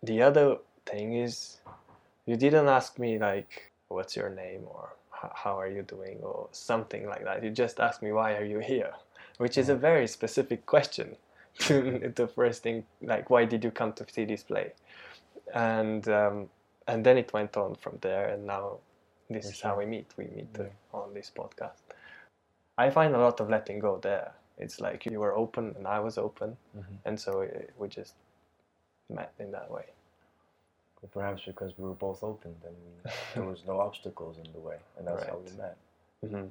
the 0.03 0.23
other 0.23 0.59
thing 0.87 1.15
is, 1.15 1.59
you 2.27 2.37
didn't 2.37 2.69
ask 2.69 2.99
me 2.99 3.19
like, 3.19 3.71
"What's 3.89 4.17
your 4.17 4.31
name?" 4.31 4.63
or 4.67 4.91
"How 5.11 5.59
are 5.61 5.69
you 5.69 5.83
doing?" 5.83 6.19
or 6.23 6.49
something 6.53 7.07
like 7.07 7.25
that. 7.25 7.45
You 7.45 7.51
just 7.51 7.81
asked 7.81 8.03
me, 8.03 8.13
"Why 8.13 8.35
are 8.37 8.45
you 8.45 8.61
here?" 8.61 8.93
Which 9.41 9.59
is 9.59 9.71
a 9.71 9.77
very 9.77 10.07
specific 10.07 10.67
question. 10.67 11.17
the 11.69 12.31
first 12.35 12.63
thing, 12.63 12.85
like, 13.03 13.31
why 13.31 13.47
did 13.47 13.65
you 13.65 13.71
come 13.71 13.93
to 13.95 14.07
see 14.13 14.27
this 14.27 14.43
play? 14.45 14.73
And 15.55 16.09
um, 16.09 16.51
and 16.87 17.05
then 17.07 17.19
it 17.19 17.33
went 17.33 17.57
on 17.57 17.77
from 17.77 17.99
there, 18.03 18.29
and 18.29 18.47
now 18.47 18.79
this 19.31 19.47
For 19.47 19.53
is 19.53 19.61
how 19.63 19.79
we 19.79 19.87
meet. 19.87 20.09
We 20.19 20.27
meet 20.27 20.49
uh, 20.61 20.97
on 20.97 21.15
this 21.15 21.33
podcast. 21.35 21.83
I 22.79 22.91
find 22.91 23.15
a 23.15 23.19
lot 23.19 23.41
of 23.41 23.51
letting 23.51 23.81
go 23.81 23.99
there. 23.99 24.33
It's 24.59 24.81
like 24.81 25.07
you 25.07 25.21
were 25.21 25.37
open 25.37 25.75
and 25.77 25.87
I 25.89 26.01
was 26.01 26.19
open, 26.19 26.57
Mhm. 26.77 26.99
and 27.07 27.21
so 27.21 27.33
we 27.79 27.89
just 27.89 28.15
met 29.11 29.33
in 29.39 29.53
that 29.53 29.71
way. 29.71 29.87
Well, 31.03 31.11
perhaps 31.13 31.43
because 31.47 31.73
we 31.79 31.85
were 31.85 31.95
both 32.09 32.23
open, 32.25 32.55
then 32.63 32.75
we, 32.85 33.11
there 33.35 33.45
was 33.45 33.65
no 33.67 33.81
obstacles 33.81 34.39
in 34.39 34.53
the 34.53 34.61
way, 34.61 34.79
and 34.99 35.07
that's 35.09 35.25
how 35.27 35.39
we 35.39 35.51
Right. 35.51 35.59
met. 35.59 35.77
hmm 36.31 36.49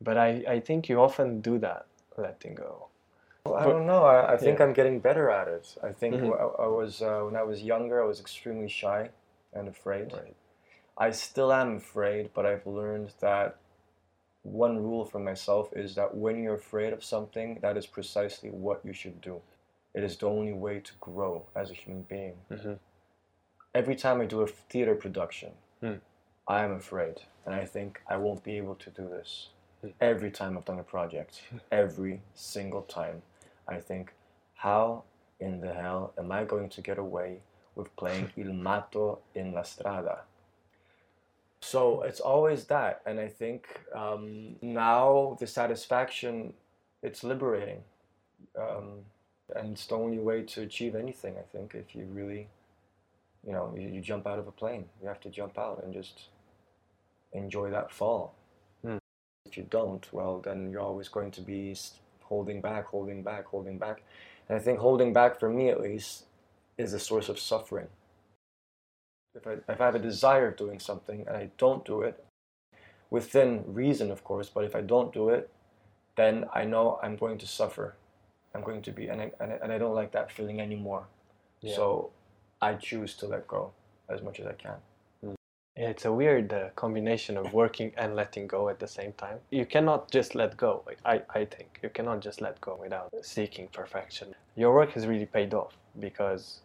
But 0.00 0.18
I, 0.18 0.44
I 0.56 0.60
think 0.60 0.88
you 0.88 1.00
often 1.00 1.40
do 1.40 1.58
that, 1.60 1.86
letting 2.16 2.54
go. 2.54 2.88
Well, 3.44 3.56
I 3.56 3.64
don't 3.64 3.86
know. 3.86 4.04
I, 4.04 4.34
I 4.34 4.36
think 4.36 4.58
yeah. 4.58 4.64
I'm 4.64 4.72
getting 4.72 5.00
better 5.00 5.30
at 5.30 5.48
it. 5.48 5.76
I 5.82 5.92
think 5.92 6.14
Mhm. 6.14 6.32
I, 6.32 6.64
I 6.64 6.66
was 6.66 7.02
uh, 7.02 7.20
when 7.26 7.36
I 7.36 7.42
was 7.42 7.62
younger, 7.62 8.02
I 8.02 8.06
was 8.06 8.20
extremely 8.20 8.68
shy, 8.68 9.10
and 9.52 9.68
afraid. 9.68 10.12
Right. 10.12 10.34
I 10.96 11.10
still 11.10 11.52
am 11.52 11.76
afraid, 11.76 12.30
but 12.32 12.46
I've 12.46 12.66
learned 12.66 13.12
that 13.20 13.56
one 14.42 14.78
rule 14.82 15.04
for 15.04 15.18
myself 15.18 15.72
is 15.74 15.94
that 15.94 16.14
when 16.16 16.42
you're 16.42 16.54
afraid 16.54 16.92
of 16.92 17.02
something, 17.02 17.58
that 17.60 17.76
is 17.76 17.86
precisely 17.86 18.50
what 18.50 18.84
you 18.84 18.92
should 18.92 19.20
do. 19.20 19.40
It 19.94 20.02
is 20.04 20.16
the 20.16 20.26
only 20.28 20.52
way 20.52 20.80
to 20.80 20.92
grow 21.00 21.46
as 21.54 21.70
a 21.70 21.74
human 21.74 22.02
being. 22.02 22.36
Mhm. 22.50 22.78
Every 23.74 23.96
time 23.96 24.20
I 24.20 24.26
do 24.26 24.40
a 24.42 24.46
theater 24.46 24.94
production, 24.94 25.52
Hmm. 25.80 25.94
I 26.46 26.62
am 26.64 26.72
afraid, 26.72 27.22
and 27.44 27.54
I 27.54 27.64
think 27.64 28.00
I 28.06 28.16
won't 28.16 28.42
be 28.44 28.56
able 28.56 28.76
to 28.76 28.90
do 28.90 29.08
this. 29.08 29.50
Every 30.00 30.30
time 30.30 30.56
I've 30.56 30.64
done 30.64 30.78
a 30.78 30.84
project, 30.84 31.42
every 31.72 32.20
single 32.34 32.82
time, 32.82 33.22
I 33.68 33.76
think, 33.76 34.12
how 34.54 35.04
in 35.40 35.60
the 35.60 35.72
hell 35.72 36.12
am 36.18 36.32
I 36.32 36.44
going 36.44 36.68
to 36.70 36.80
get 36.80 36.98
away 36.98 37.40
with 37.74 37.94
playing 37.96 38.30
Il 38.36 38.52
Matto 38.52 39.20
in 39.34 39.52
La 39.52 39.62
Strada? 39.62 40.20
So 41.60 42.02
it's 42.02 42.20
always 42.20 42.64
that, 42.66 43.00
and 43.06 43.18
I 43.18 43.28
think 43.28 43.66
um, 43.94 44.56
now 44.60 45.36
the 45.40 45.46
satisfaction, 45.46 46.52
it's 47.02 47.24
liberating, 47.24 47.82
um, 48.58 49.00
and 49.56 49.72
it's 49.72 49.86
the 49.86 49.94
only 49.94 50.18
way 50.18 50.42
to 50.42 50.60
achieve 50.60 50.94
anything. 50.94 51.36
I 51.38 51.56
think 51.56 51.74
if 51.74 51.94
you 51.94 52.04
really, 52.12 52.48
you 53.46 53.52
know, 53.52 53.74
you, 53.74 53.88
you 53.88 54.02
jump 54.02 54.26
out 54.26 54.38
of 54.38 54.46
a 54.46 54.52
plane, 54.52 54.84
you 55.00 55.08
have 55.08 55.20
to 55.20 55.30
jump 55.30 55.58
out 55.58 55.82
and 55.82 55.94
just 55.94 56.28
enjoy 57.32 57.70
that 57.70 57.90
fall. 57.90 58.34
If 59.54 59.58
you 59.58 59.66
don't, 59.70 60.12
well, 60.12 60.40
then 60.40 60.68
you're 60.70 60.80
always 60.80 61.08
going 61.08 61.30
to 61.30 61.40
be 61.40 61.76
holding 62.22 62.60
back, 62.60 62.86
holding 62.86 63.22
back, 63.22 63.46
holding 63.46 63.78
back, 63.78 64.02
and 64.48 64.58
I 64.58 64.60
think 64.60 64.80
holding 64.80 65.12
back, 65.12 65.38
for 65.38 65.48
me 65.48 65.68
at 65.68 65.80
least, 65.80 66.24
is 66.76 66.92
a 66.92 66.98
source 66.98 67.28
of 67.28 67.38
suffering 67.38 67.86
if 69.34 69.46
I, 69.46 69.52
if 69.72 69.80
I 69.80 69.84
have 69.84 69.94
a 69.94 70.00
desire 70.00 70.48
of 70.48 70.56
doing 70.56 70.78
something 70.78 71.24
and 71.26 71.36
I 71.36 71.50
don't 71.58 71.84
do 71.84 72.02
it, 72.02 72.24
within 73.10 73.64
reason, 73.66 74.10
of 74.10 74.24
course, 74.24 74.48
but 74.48 74.64
if 74.64 74.74
I 74.74 74.80
don't 74.80 75.12
do 75.12 75.28
it, 75.28 75.50
then 76.16 76.46
I 76.52 76.64
know 76.64 76.98
I'm 77.02 77.16
going 77.16 77.38
to 77.38 77.46
suffer. 77.46 77.96
I'm 78.54 78.62
going 78.62 78.82
to 78.82 78.92
be, 78.92 79.08
and 79.08 79.20
I, 79.20 79.30
and 79.40 79.52
I, 79.52 79.58
and 79.62 79.72
I 79.72 79.78
don't 79.78 79.94
like 79.94 80.12
that 80.12 80.30
feeling 80.30 80.60
anymore. 80.60 81.06
Yeah. 81.60 81.74
So 81.74 82.10
I 82.62 82.74
choose 82.74 83.14
to 83.16 83.26
let 83.26 83.46
go 83.48 83.72
as 84.08 84.22
much 84.22 84.40
as 84.40 84.46
I 84.46 84.52
can. 84.52 84.76
Yeah, 85.76 85.88
it's 85.88 86.04
a 86.04 86.12
weird 86.12 86.52
uh, 86.52 86.68
combination 86.76 87.36
of 87.36 87.52
working 87.52 87.92
and 87.96 88.14
letting 88.14 88.46
go 88.46 88.68
at 88.68 88.78
the 88.78 88.86
same 88.86 89.12
time. 89.14 89.38
You 89.50 89.66
cannot 89.66 90.10
just 90.10 90.34
let 90.34 90.56
go. 90.56 90.84
I, 91.04 91.22
I 91.34 91.44
think 91.44 91.80
you 91.82 91.88
cannot 91.88 92.20
just 92.20 92.40
let 92.40 92.60
go 92.60 92.76
without 92.80 93.12
seeking 93.22 93.68
perfection. 93.68 94.34
Your 94.54 94.72
work 94.72 94.92
has 94.92 95.06
really 95.06 95.26
paid 95.26 95.52
off 95.52 95.76
because 95.98 96.60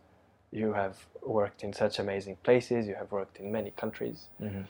you 0.51 0.73
have 0.73 0.97
worked 1.23 1.63
in 1.63 1.73
such 1.73 1.97
amazing 1.97 2.37
places. 2.43 2.87
You 2.87 2.95
have 2.95 3.11
worked 3.11 3.37
in 3.37 3.51
many 3.51 3.71
countries. 3.71 4.27
Mm-hmm. 4.41 4.61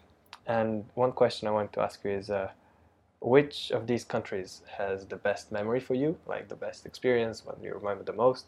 And 0.47 0.85
one 0.95 1.11
question 1.11 1.47
I 1.47 1.51
want 1.51 1.73
to 1.73 1.81
ask 1.81 2.03
you 2.05 2.11
is, 2.11 2.29
uh, 2.29 2.49
which 3.21 3.71
of 3.71 3.87
these 3.87 4.05
countries 4.05 4.61
has 4.77 5.05
the 5.05 5.17
best 5.17 5.51
memory 5.51 5.81
for 5.81 5.95
you? 5.95 6.17
Like 6.25 6.47
the 6.47 6.55
best 6.55 6.85
experience, 6.85 7.45
what 7.45 7.61
you 7.61 7.73
remember 7.73 8.03
the 8.03 8.13
most? 8.13 8.45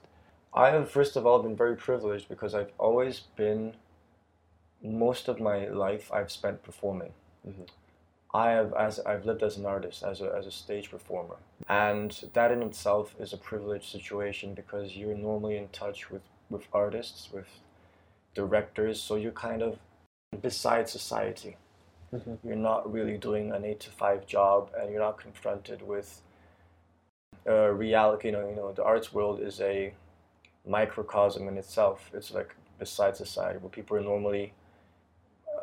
I 0.54 0.70
have, 0.70 0.90
first 0.90 1.18
of 1.18 1.26
all, 1.26 1.44
been 1.44 1.56
very 1.56 1.76
privileged 1.76 2.30
because 2.30 2.56
I've 2.56 2.72
always 2.78 3.20
been, 3.36 3.74
most 4.84 5.28
of 5.28 5.40
my 5.40 5.68
life, 5.68 6.12
I've 6.12 6.32
spent 6.32 6.64
performing. 6.64 7.14
Mhm. 7.48 7.68
I 8.34 8.52
have, 8.52 8.74
as 8.74 9.00
I've 9.02 9.26
lived 9.26 9.44
as 9.44 9.58
an 9.58 9.66
artist, 9.66 10.04
as 10.04 10.22
a, 10.22 10.34
as 10.34 10.48
a 10.48 10.52
stage 10.52 10.90
performer, 10.90 11.38
and 11.68 12.12
that 12.34 12.52
in 12.52 12.64
itself 12.64 13.16
is 13.20 13.34
a 13.34 13.38
privileged 13.38 13.92
situation 13.92 14.54
because 14.54 14.96
you're 14.96 15.16
normally 15.16 15.58
in 15.58 15.68
touch 15.70 16.10
with 16.10 16.24
with 16.50 16.68
artists, 16.74 17.32
with 17.32 17.48
directors, 18.34 19.02
so 19.02 19.16
you're 19.16 19.32
kind 19.32 19.62
of 19.62 19.80
beside 20.42 20.90
society. 20.90 21.58
Mhm. 22.14 22.40
You're 22.44 22.56
not 22.56 22.92
really 22.92 23.18
doing 23.18 23.52
an 23.52 23.66
eight 23.66 23.80
to 23.82 23.92
five 23.92 24.26
job, 24.26 24.72
and 24.78 24.92
you're 24.92 25.02
not 25.02 25.18
confronted 25.18 25.82
with 25.82 26.22
uh, 27.48 27.70
reality. 27.72 28.28
You 28.30 28.34
know, 28.34 28.50
you 28.50 28.56
know, 28.56 28.72
the 28.72 28.84
arts 28.84 29.14
world 29.14 29.40
is 29.42 29.60
a 29.62 29.94
microcosm 30.66 31.48
in 31.48 31.58
itself. 31.58 32.10
It's 32.14 32.32
like 32.32 32.56
beside 32.80 33.16
society, 33.18 33.58
where 33.60 33.70
people 33.70 33.98
are 33.98 34.02
normally, 34.02 34.54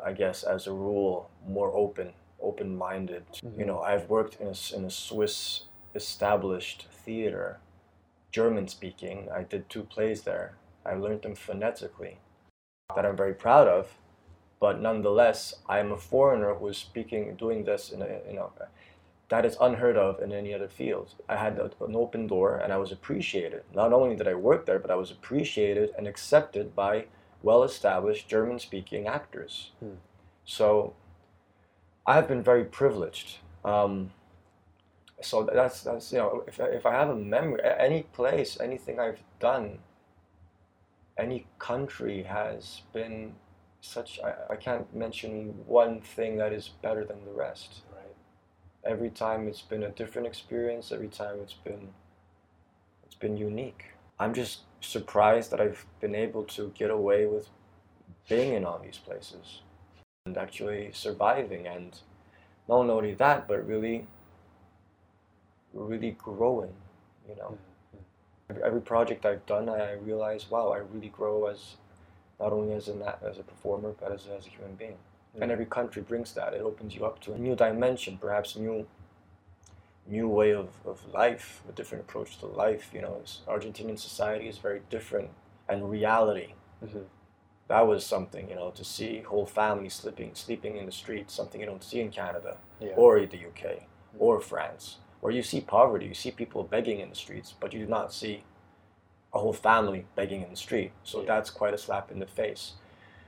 I 0.09 0.13
guess, 0.13 0.43
as 0.43 0.67
a 0.67 0.73
rule, 0.73 1.31
more 1.47 1.71
open, 1.75 2.13
open-minded. 2.41 3.25
You 3.43 3.49
mm-hmm. 3.49 3.67
know, 3.67 3.81
I've 3.81 4.09
worked 4.09 4.41
in 4.41 4.47
a, 4.47 4.77
in 4.77 4.85
a 4.87 4.91
Swiss 4.91 5.65
established 5.95 6.87
theater, 7.05 7.61
German-speaking. 8.33 9.29
I 9.39 9.43
did 9.43 9.69
two 9.69 9.83
plays 9.83 10.23
there. 10.23 10.55
I 10.87 10.95
learned 10.95 11.23
them 11.23 11.35
phonetically, 11.35 12.15
that 12.97 13.05
I'm 13.05 13.17
very 13.17 13.35
proud 13.35 13.69
of. 13.69 13.85
But 14.61 14.81
nonetheless, 14.81 15.41
I 15.69 15.79
am 15.79 15.93
a 15.93 15.97
foreigner 15.99 16.55
who 16.55 16.69
is 16.69 16.79
speaking, 16.79 17.37
doing 17.37 17.65
this 17.65 17.91
in 17.91 18.01
a, 18.01 18.09
you 18.29 18.35
know, 18.35 18.51
that 19.29 19.45
is 19.45 19.59
unheard 19.61 19.99
of 19.99 20.23
in 20.23 20.33
any 20.33 20.55
other 20.55 20.69
field. 20.69 21.09
I 21.29 21.37
had 21.37 21.59
an 21.59 21.95
open 21.95 22.27
door 22.27 22.57
and 22.57 22.73
I 22.73 22.79
was 22.79 22.93
appreciated. 22.93 23.63
Not 23.75 23.93
only 23.93 24.17
did 24.17 24.27
I 24.27 24.35
work 24.35 24.65
there, 24.65 24.79
but 24.79 24.91
I 24.91 24.95
was 25.03 25.11
appreciated 25.11 25.91
and 25.99 26.09
accepted 26.09 26.75
by 26.75 27.05
well 27.43 27.63
established 27.63 28.29
German 28.29 28.59
speaking 28.59 29.07
actors. 29.07 29.71
Hmm. 29.81 29.95
So 30.45 30.95
I 32.07 32.15
have 32.15 32.27
been 32.29 32.43
very 32.43 32.65
privileged. 32.65 33.39
Um, 33.65 34.13
so 35.21 35.43
that's, 35.53 35.83
that's, 35.83 36.13
you 36.13 36.19
know, 36.19 36.45
if, 36.47 36.61
I- 36.61 36.69
if 36.69 36.87
I 36.87 36.93
have 36.93 37.11
a 37.11 37.17
memory, 37.17 37.61
any 37.65 38.03
place, 38.05 38.59
anything 38.61 38.99
I've 39.01 39.23
done, 39.41 39.81
any 41.17 41.47
country 41.59 42.23
has 42.23 42.83
been 42.93 43.35
such, 43.81 44.21
I, 44.21 44.35
I 44.55 44.57
can't 44.57 44.93
mention 44.95 45.55
one 45.67 46.01
thing 46.01 46.37
that 46.39 46.53
is 46.53 46.69
better 46.83 47.05
than 47.05 47.25
the 47.25 47.33
rest 47.33 47.83
Right. 47.93 48.15
every 48.93 49.11
time 49.11 49.49
it's 49.49 49.63
been 49.63 49.83
a 49.85 49.91
different 49.91 50.27
experience 50.27 50.93
every 50.93 51.09
time 51.09 51.37
it's 51.43 51.53
been 51.55 51.89
it's 53.05 53.15
been 53.15 53.37
unique 53.37 53.85
i'm 54.19 54.35
just 54.35 54.61
surprised 54.81 55.51
that 55.51 55.61
i've 55.61 55.87
been 56.01 56.15
able 56.15 56.45
to 56.45 56.73
get 56.77 56.91
away 56.91 57.27
with 57.27 57.49
being 58.29 58.55
in 58.55 58.65
all 58.65 58.79
these 58.79 58.99
places 58.99 59.61
and 60.27 60.37
actually 60.39 60.91
surviving 60.93 61.67
and 61.67 62.01
not 62.69 62.89
only 62.91 63.15
that 63.15 63.49
but 63.49 63.67
really 63.67 64.07
really 65.73 66.13
growing 66.13 66.73
you 67.29 67.37
know? 67.37 67.59
Every, 68.51 68.63
every 68.63 68.81
project 68.81 69.27
i've 69.27 69.45
done 69.47 69.69
i 69.69 69.93
realize 69.95 70.51
wow 70.51 70.71
i 70.71 70.79
really 70.79 71.09
grow 71.09 71.47
as 71.47 71.77
not 72.41 72.53
only 72.53 72.75
as 72.75 72.89
an 72.89 73.03
a- 73.03 73.19
as 73.23 73.39
a 73.39 73.43
performer 73.43 73.95
but 74.01 74.13
as, 74.13 74.27
as 74.29 74.47
a 74.47 74.51
human 74.51 74.75
being. 74.77 74.97
And 75.41 75.51
every 75.53 75.67
country 75.67 76.03
brings 76.03 76.33
that. 76.35 76.55
It 76.55 76.63
opens 76.63 76.95
you 76.97 77.07
up 77.07 77.21
to 77.23 77.33
a 77.35 77.39
new 77.39 77.57
dimension, 77.57 78.19
perhaps 78.19 78.57
new, 78.57 78.87
new 80.09 80.29
way 80.29 80.53
of, 80.53 80.69
of 80.87 81.07
life, 81.13 81.63
a 81.69 81.73
different 81.73 82.05
approach 82.05 82.39
to 82.39 82.47
life. 82.47 82.91
You 82.95 83.03
know, 83.03 83.21
Argentinian 83.47 83.99
society 83.99 84.49
is 84.49 84.59
very 84.59 84.81
different, 84.91 85.31
and 85.69 85.91
reality. 85.91 86.55
Mhm. 86.85 87.05
That 87.69 87.87
was 87.87 88.05
something, 88.07 88.49
you 88.49 88.55
know, 88.57 88.71
to 88.71 88.85
see 88.85 89.21
whole 89.21 89.45
families 89.47 89.95
sleeping 89.95 90.35
sleeping 90.35 90.77
in 90.77 90.87
the 90.87 90.93
streets, 90.93 91.35
something 91.35 91.61
you 91.61 91.67
don't 91.67 91.85
see 91.85 92.01
in 92.01 92.11
Canada 92.11 92.57
Yeah. 92.81 92.95
or 92.97 93.21
the 93.27 93.37
UK 93.37 93.87
or 94.19 94.41
France, 94.41 94.97
where 95.21 95.33
you 95.33 95.43
see 95.43 95.61
poverty, 95.61 96.07
you 96.07 96.15
see 96.15 96.31
people 96.31 96.63
begging 96.65 97.01
in 97.01 97.11
the 97.11 97.15
streets, 97.15 97.53
but 97.61 97.73
you 97.75 97.81
do 97.81 97.87
not 97.91 98.13
see 98.13 98.45
a 99.35 99.39
whole 99.39 99.53
family 99.53 100.07
begging 100.15 100.43
in 100.43 100.49
the 100.51 100.57
street. 100.57 100.93
So 101.05 101.21
Yeah. 101.21 101.27
that's 101.27 101.51
quite 101.51 101.75
a 101.75 101.79
slap 101.79 102.11
in 102.11 102.19
the 102.19 102.27
face. 102.27 102.75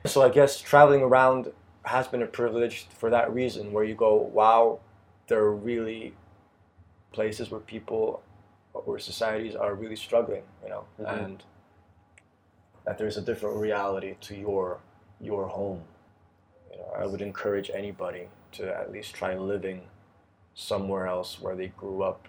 So 0.06 0.22
I 0.22 0.30
guess 0.30 0.58
traveling 0.58 1.02
around 1.02 1.52
has 1.84 2.08
been 2.08 2.22
a 2.22 2.26
privilege 2.26 2.86
for 2.88 3.10
that 3.10 3.30
reason, 3.32 3.72
where 3.74 3.84
you 3.84 3.94
go, 3.94 4.14
wow, 4.14 4.80
there 5.26 5.40
are 5.40 5.54
really 5.54 6.14
places 7.12 7.50
where 7.50 7.60
people, 7.60 8.22
or 8.72 8.98
societies 8.98 9.54
are 9.56 9.74
really 9.74 9.96
struggling, 9.96 10.42
you 10.62 10.70
know, 10.70 10.84
Mhm. 11.00 11.24
and 11.24 11.44
that 12.84 12.98
there's 12.98 13.16
a 13.16 13.22
different 13.22 13.56
reality 13.56 14.16
to 14.20 14.34
your 14.36 14.80
your 15.20 15.46
home. 15.48 15.84
You 16.70 16.78
know, 16.78 16.92
I 16.96 17.04
would 17.06 17.20
encourage 17.20 17.68
anybody 17.70 18.28
to 18.52 18.74
at 18.74 18.90
least 18.90 19.14
try 19.14 19.34
living 19.34 19.88
somewhere 20.54 21.06
else 21.06 21.38
where 21.40 21.54
they 21.54 21.68
grew 21.68 22.02
up. 22.02 22.26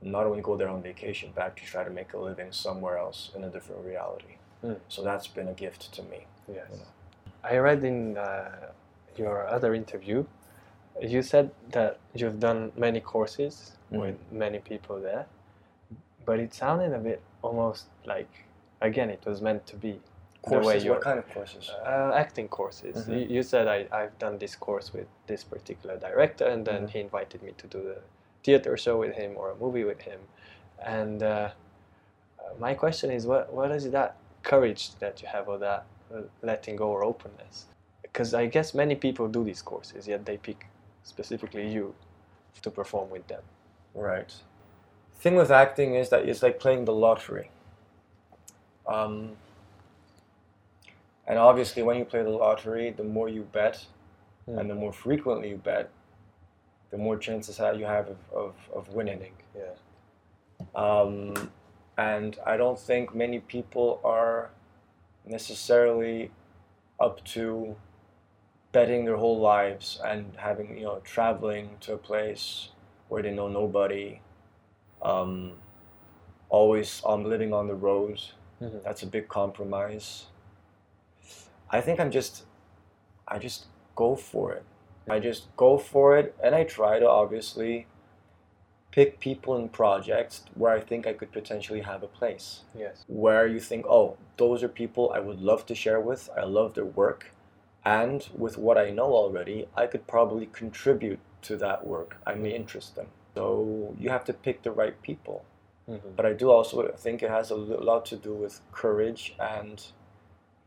Not 0.00 0.24
only 0.24 0.40
go 0.40 0.56
there 0.56 0.68
on 0.68 0.82
vacation, 0.82 1.32
but 1.34 1.42
actually 1.44 1.66
try 1.68 1.82
to 1.82 1.90
make 1.90 2.12
a 2.12 2.18
living 2.18 2.52
somewhere 2.52 2.96
else 2.96 3.32
in 3.34 3.42
a 3.42 3.48
different 3.50 3.84
reality. 3.84 4.36
Mm. 4.62 4.78
So 4.88 5.02
that's 5.02 5.26
been 5.26 5.48
a 5.48 5.52
gift 5.52 5.92
to 5.94 6.02
me. 6.04 6.26
Yes. 6.46 6.68
you 6.70 6.76
know. 6.78 6.84
I 7.42 7.56
read 7.58 7.82
in 7.84 8.16
uh, 8.16 8.70
your 9.16 9.46
other 9.48 9.74
interview, 9.74 10.24
you 11.00 11.22
said 11.22 11.50
that 11.72 11.98
you've 12.14 12.40
done 12.40 12.72
many 12.76 13.00
courses 13.00 13.76
Mhm. 13.92 14.00
with 14.00 14.16
many 14.32 14.58
people 14.58 15.00
there, 15.00 15.26
but 16.24 16.38
it 16.40 16.52
sounded 16.54 16.92
a 16.92 16.98
bit 16.98 17.20
almost 17.42 17.86
like, 18.04 18.28
again, 18.80 19.10
it 19.10 19.24
was 19.26 19.40
meant 19.40 19.66
to 19.66 19.76
be. 19.76 20.00
Courses, 20.42 20.86
what 20.86 21.00
kind 21.00 21.18
of 21.18 21.28
courses? 21.28 21.68
uh, 21.84 22.12
acting 22.14 22.48
courses. 22.48 22.96
Mhm. 22.96 23.12
You, 23.12 23.36
you 23.36 23.42
said 23.42 23.66
I, 23.68 23.86
I've 23.92 24.18
done 24.18 24.38
this 24.38 24.54
course 24.56 24.92
with 24.92 25.08
this 25.26 25.44
particular 25.44 25.96
director, 25.98 26.46
and 26.46 26.64
then 26.64 26.84
Mhm. 26.86 26.90
he 26.90 27.00
invited 27.00 27.42
me 27.42 27.52
to 27.58 27.66
do 27.66 27.82
the 27.82 27.98
theater 28.44 28.76
show 28.76 28.96
with 28.98 29.14
him 29.14 29.36
or 29.36 29.50
a 29.50 29.56
movie 29.56 29.84
with 29.84 30.02
him. 30.02 30.20
And 30.78 31.22
uh, 31.22 31.50
uh, 32.38 32.54
my 32.58 32.74
question 32.74 33.10
is, 33.10 33.26
what 33.26 33.52
what 33.52 33.70
is 33.72 33.90
that 33.90 34.16
courage 34.42 34.94
that 35.00 35.20
you 35.22 35.28
have, 35.28 35.48
or 35.48 35.58
that 35.58 35.84
uh, 36.14 36.22
letting 36.42 36.76
go 36.76 36.88
or 36.88 37.02
openness? 37.04 37.66
because 38.02 38.32
I 38.34 38.46
guess 38.46 38.74
many 38.74 38.94
people 38.96 39.28
do 39.28 39.44
these 39.44 39.62
courses, 39.62 40.08
yet 40.08 40.24
they 40.24 40.38
pick 40.38 40.66
specifically 41.08 41.66
you 41.68 41.94
to 42.62 42.70
perform 42.70 43.10
with 43.10 43.26
them. 43.28 43.42
Right. 43.94 44.32
Thing 45.16 45.34
with 45.36 45.50
acting 45.50 45.94
is 45.94 46.08
that 46.10 46.28
it's 46.28 46.42
like 46.42 46.60
playing 46.60 46.84
the 46.84 46.92
lottery. 46.92 47.50
Um, 48.86 49.36
and 51.26 51.38
obviously, 51.38 51.82
when 51.82 51.98
you 51.98 52.04
play 52.04 52.22
the 52.22 52.30
lottery, 52.30 52.90
the 52.90 53.04
more 53.04 53.28
you 53.28 53.42
bet, 53.52 53.86
Mm. 54.48 54.60
and 54.60 54.70
the 54.70 54.74
more 54.74 54.92
frequently 54.92 55.50
you 55.50 55.56
bet, 55.56 55.90
the 56.90 56.96
more 56.96 57.18
chances 57.18 57.58
you 57.58 57.84
have 57.84 58.08
of, 58.08 58.16
of, 58.32 58.54
of 58.74 58.88
winning. 58.94 59.34
Yeah. 59.54 59.74
Um, 60.74 61.50
and 61.98 62.38
I 62.46 62.56
don't 62.56 62.78
think 62.78 63.14
many 63.14 63.40
people 63.40 64.00
are 64.04 64.50
necessarily 65.26 66.30
up 66.98 67.22
to 67.24 67.76
betting 68.72 69.04
their 69.04 69.16
whole 69.16 69.40
lives 69.40 70.00
and 70.04 70.34
having, 70.36 70.76
you 70.76 70.84
know, 70.84 71.00
traveling 71.04 71.76
to 71.80 71.94
a 71.94 71.98
place 71.98 72.68
where 73.08 73.22
they 73.22 73.32
know 73.32 73.48
nobody, 73.48 74.20
um, 75.02 75.52
always 76.50 77.02
um, 77.06 77.24
living 77.24 77.52
on 77.52 77.66
the 77.66 77.74
road. 77.74 78.20
Mhm. 78.60 78.82
That's 78.82 79.02
a 79.02 79.06
big 79.06 79.28
compromise. 79.28 80.26
I 81.70 81.80
think 81.80 82.00
I'm 82.00 82.10
just, 82.10 82.44
I 83.26 83.38
just 83.38 83.66
go 83.94 84.16
for 84.16 84.52
it. 84.52 84.64
I 85.08 85.18
just 85.20 85.54
go 85.56 85.78
for 85.78 86.18
it, 86.18 86.34
and 86.42 86.54
I 86.54 86.64
try 86.64 86.98
to 86.98 87.08
obviously 87.08 87.86
pick 88.90 89.20
people 89.20 89.56
and 89.56 89.72
projects 89.72 90.44
where 90.54 90.72
I 90.72 90.80
think 90.80 91.06
I 91.06 91.12
could 91.12 91.32
potentially 91.32 91.80
have 91.80 92.02
a 92.02 92.06
place. 92.08 92.62
Yes. 92.74 93.04
Where 93.06 93.46
you 93.46 93.60
think, 93.60 93.86
oh, 93.86 94.16
those 94.36 94.62
are 94.62 94.68
people 94.68 95.10
I 95.14 95.20
would 95.20 95.40
love 95.40 95.64
to 95.66 95.74
share 95.74 96.00
with. 96.00 96.28
I 96.36 96.44
love 96.44 96.74
their 96.74 96.84
work, 96.84 97.32
and 97.88 98.28
with 98.36 98.58
what 98.58 98.76
I 98.76 98.90
know 98.90 99.10
already, 99.14 99.66
I 99.74 99.86
could 99.86 100.06
probably 100.06 100.46
contribute 100.52 101.20
to 101.42 101.56
that 101.56 101.86
work. 101.86 102.18
I 102.26 102.34
may 102.34 102.54
interest 102.54 102.96
them. 102.96 103.06
So 103.34 103.94
you 103.98 104.10
have 104.10 104.26
to 104.26 104.34
pick 104.34 104.62
the 104.62 104.72
right 104.72 105.00
people. 105.00 105.44
Mhm. 105.88 106.14
But 106.16 106.26
I 106.26 106.34
do 106.34 106.50
also 106.50 106.76
think 107.04 107.22
it 107.22 107.30
has 107.30 107.50
a 107.50 107.56
lot 107.56 108.04
to 108.06 108.16
do 108.16 108.34
with 108.34 108.60
courage 108.72 109.34
and 109.38 109.76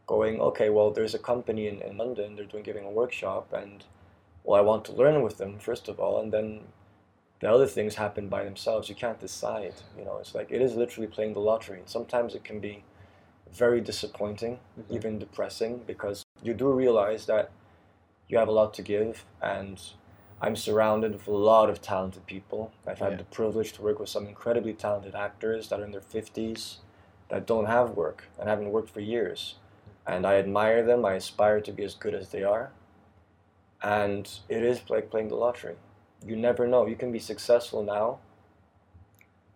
going, 0.08 0.42
okay, 0.42 0.70
well, 0.72 0.90
there's 0.90 1.14
a 1.14 1.20
company 1.20 1.68
in, 1.68 1.78
in 1.84 1.98
London, 1.98 2.36
they're 2.36 2.52
doing 2.54 2.64
giving 2.64 2.86
a 2.86 2.98
workshop, 3.02 3.54
and 3.54 3.86
well, 4.44 4.60
I 4.60 4.64
want 4.70 4.84
to 4.86 4.94
learn 5.02 5.22
with 5.22 5.38
them, 5.38 5.60
first 5.60 5.88
of 5.88 6.00
all, 6.00 6.20
and 6.22 6.34
then 6.34 6.48
the 7.40 7.52
other 7.56 7.68
things 7.68 7.96
happen 7.96 8.30
by 8.30 8.44
themselves. 8.44 8.90
You 8.90 8.96
can't 8.96 9.20
decide. 9.20 9.76
You 9.98 10.06
know, 10.06 10.18
it's 10.18 10.34
like 10.34 10.50
it 10.56 10.62
is 10.62 10.76
literally 10.76 11.12
playing 11.16 11.34
the 11.34 11.48
lottery. 11.52 11.82
Sometimes 11.86 12.34
it 12.34 12.44
can 12.44 12.60
be 12.60 12.84
very 13.52 13.82
disappointing, 13.82 14.60
Mhm. 14.78 14.96
even 14.96 15.20
depressing, 15.20 15.80
because 15.80 16.26
you 16.42 16.54
do 16.54 16.72
realize 16.72 17.26
that 17.26 17.52
you 18.28 18.38
have 18.38 18.48
a 18.48 18.52
lot 18.52 18.74
to 18.76 18.82
give, 18.82 19.26
and 19.42 19.82
I'm 20.42 20.56
surrounded 20.56 21.14
with 21.14 21.28
a 21.28 21.32
lot 21.32 21.70
of 21.70 21.82
talented 21.82 22.26
people. 22.26 22.72
I've 22.88 23.00
had 23.00 23.12
Yeah. 23.12 23.18
the 23.18 23.24
privilege 23.26 23.74
to 23.74 23.82
work 23.82 24.00
with 24.00 24.10
some 24.10 24.26
incredibly 24.26 24.74
talented 24.74 25.14
actors 25.14 25.70
that 25.70 25.80
are 25.80 25.84
in 25.84 25.92
their 25.92 26.02
50s 26.02 26.80
that 27.30 27.46
don't 27.46 27.66
have 27.66 27.96
work 27.96 28.26
and 28.40 28.50
haven't 28.50 28.72
worked 28.72 28.90
for 28.90 29.02
years. 29.02 29.56
And 30.08 30.26
I 30.26 30.36
admire 30.36 30.84
them, 30.84 31.06
I 31.06 31.14
aspire 31.14 31.62
to 31.62 31.72
be 31.72 31.84
as 31.84 31.94
good 31.94 32.16
as 32.16 32.30
they 32.30 32.44
are. 32.44 32.72
And 33.84 34.28
it 34.50 34.64
is 34.64 34.90
like 34.90 35.10
playing 35.12 35.28
the 35.28 35.36
lottery. 35.36 35.76
You 36.26 36.36
never 36.36 36.68
know. 36.68 36.86
You 36.86 36.96
can 36.96 37.12
be 37.12 37.20
successful 37.20 37.84
now. 37.84 38.20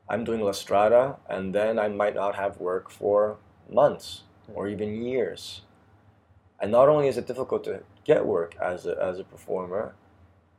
I'm 0.07 0.23
doing 0.23 0.41
La 0.41 0.51
Strada, 0.51 1.17
and 1.27 1.53
then 1.53 1.79
I 1.79 1.87
might 1.87 2.13
not 2.13 2.35
have 2.35 2.59
work 2.59 2.91
for 2.91 3.37
months 3.69 4.23
or 4.53 4.67
even 4.67 5.03
years. 5.03 5.61
And 6.59 6.71
not 6.71 6.87
only 6.89 7.07
is 7.07 7.17
it 7.17 7.27
difficult 7.27 7.63
to 7.65 7.83
get 8.03 8.25
work 8.25 8.55
as 8.61 8.85
a, 8.85 8.97
as 9.01 9.19
a 9.19 9.23
performer, 9.23 9.95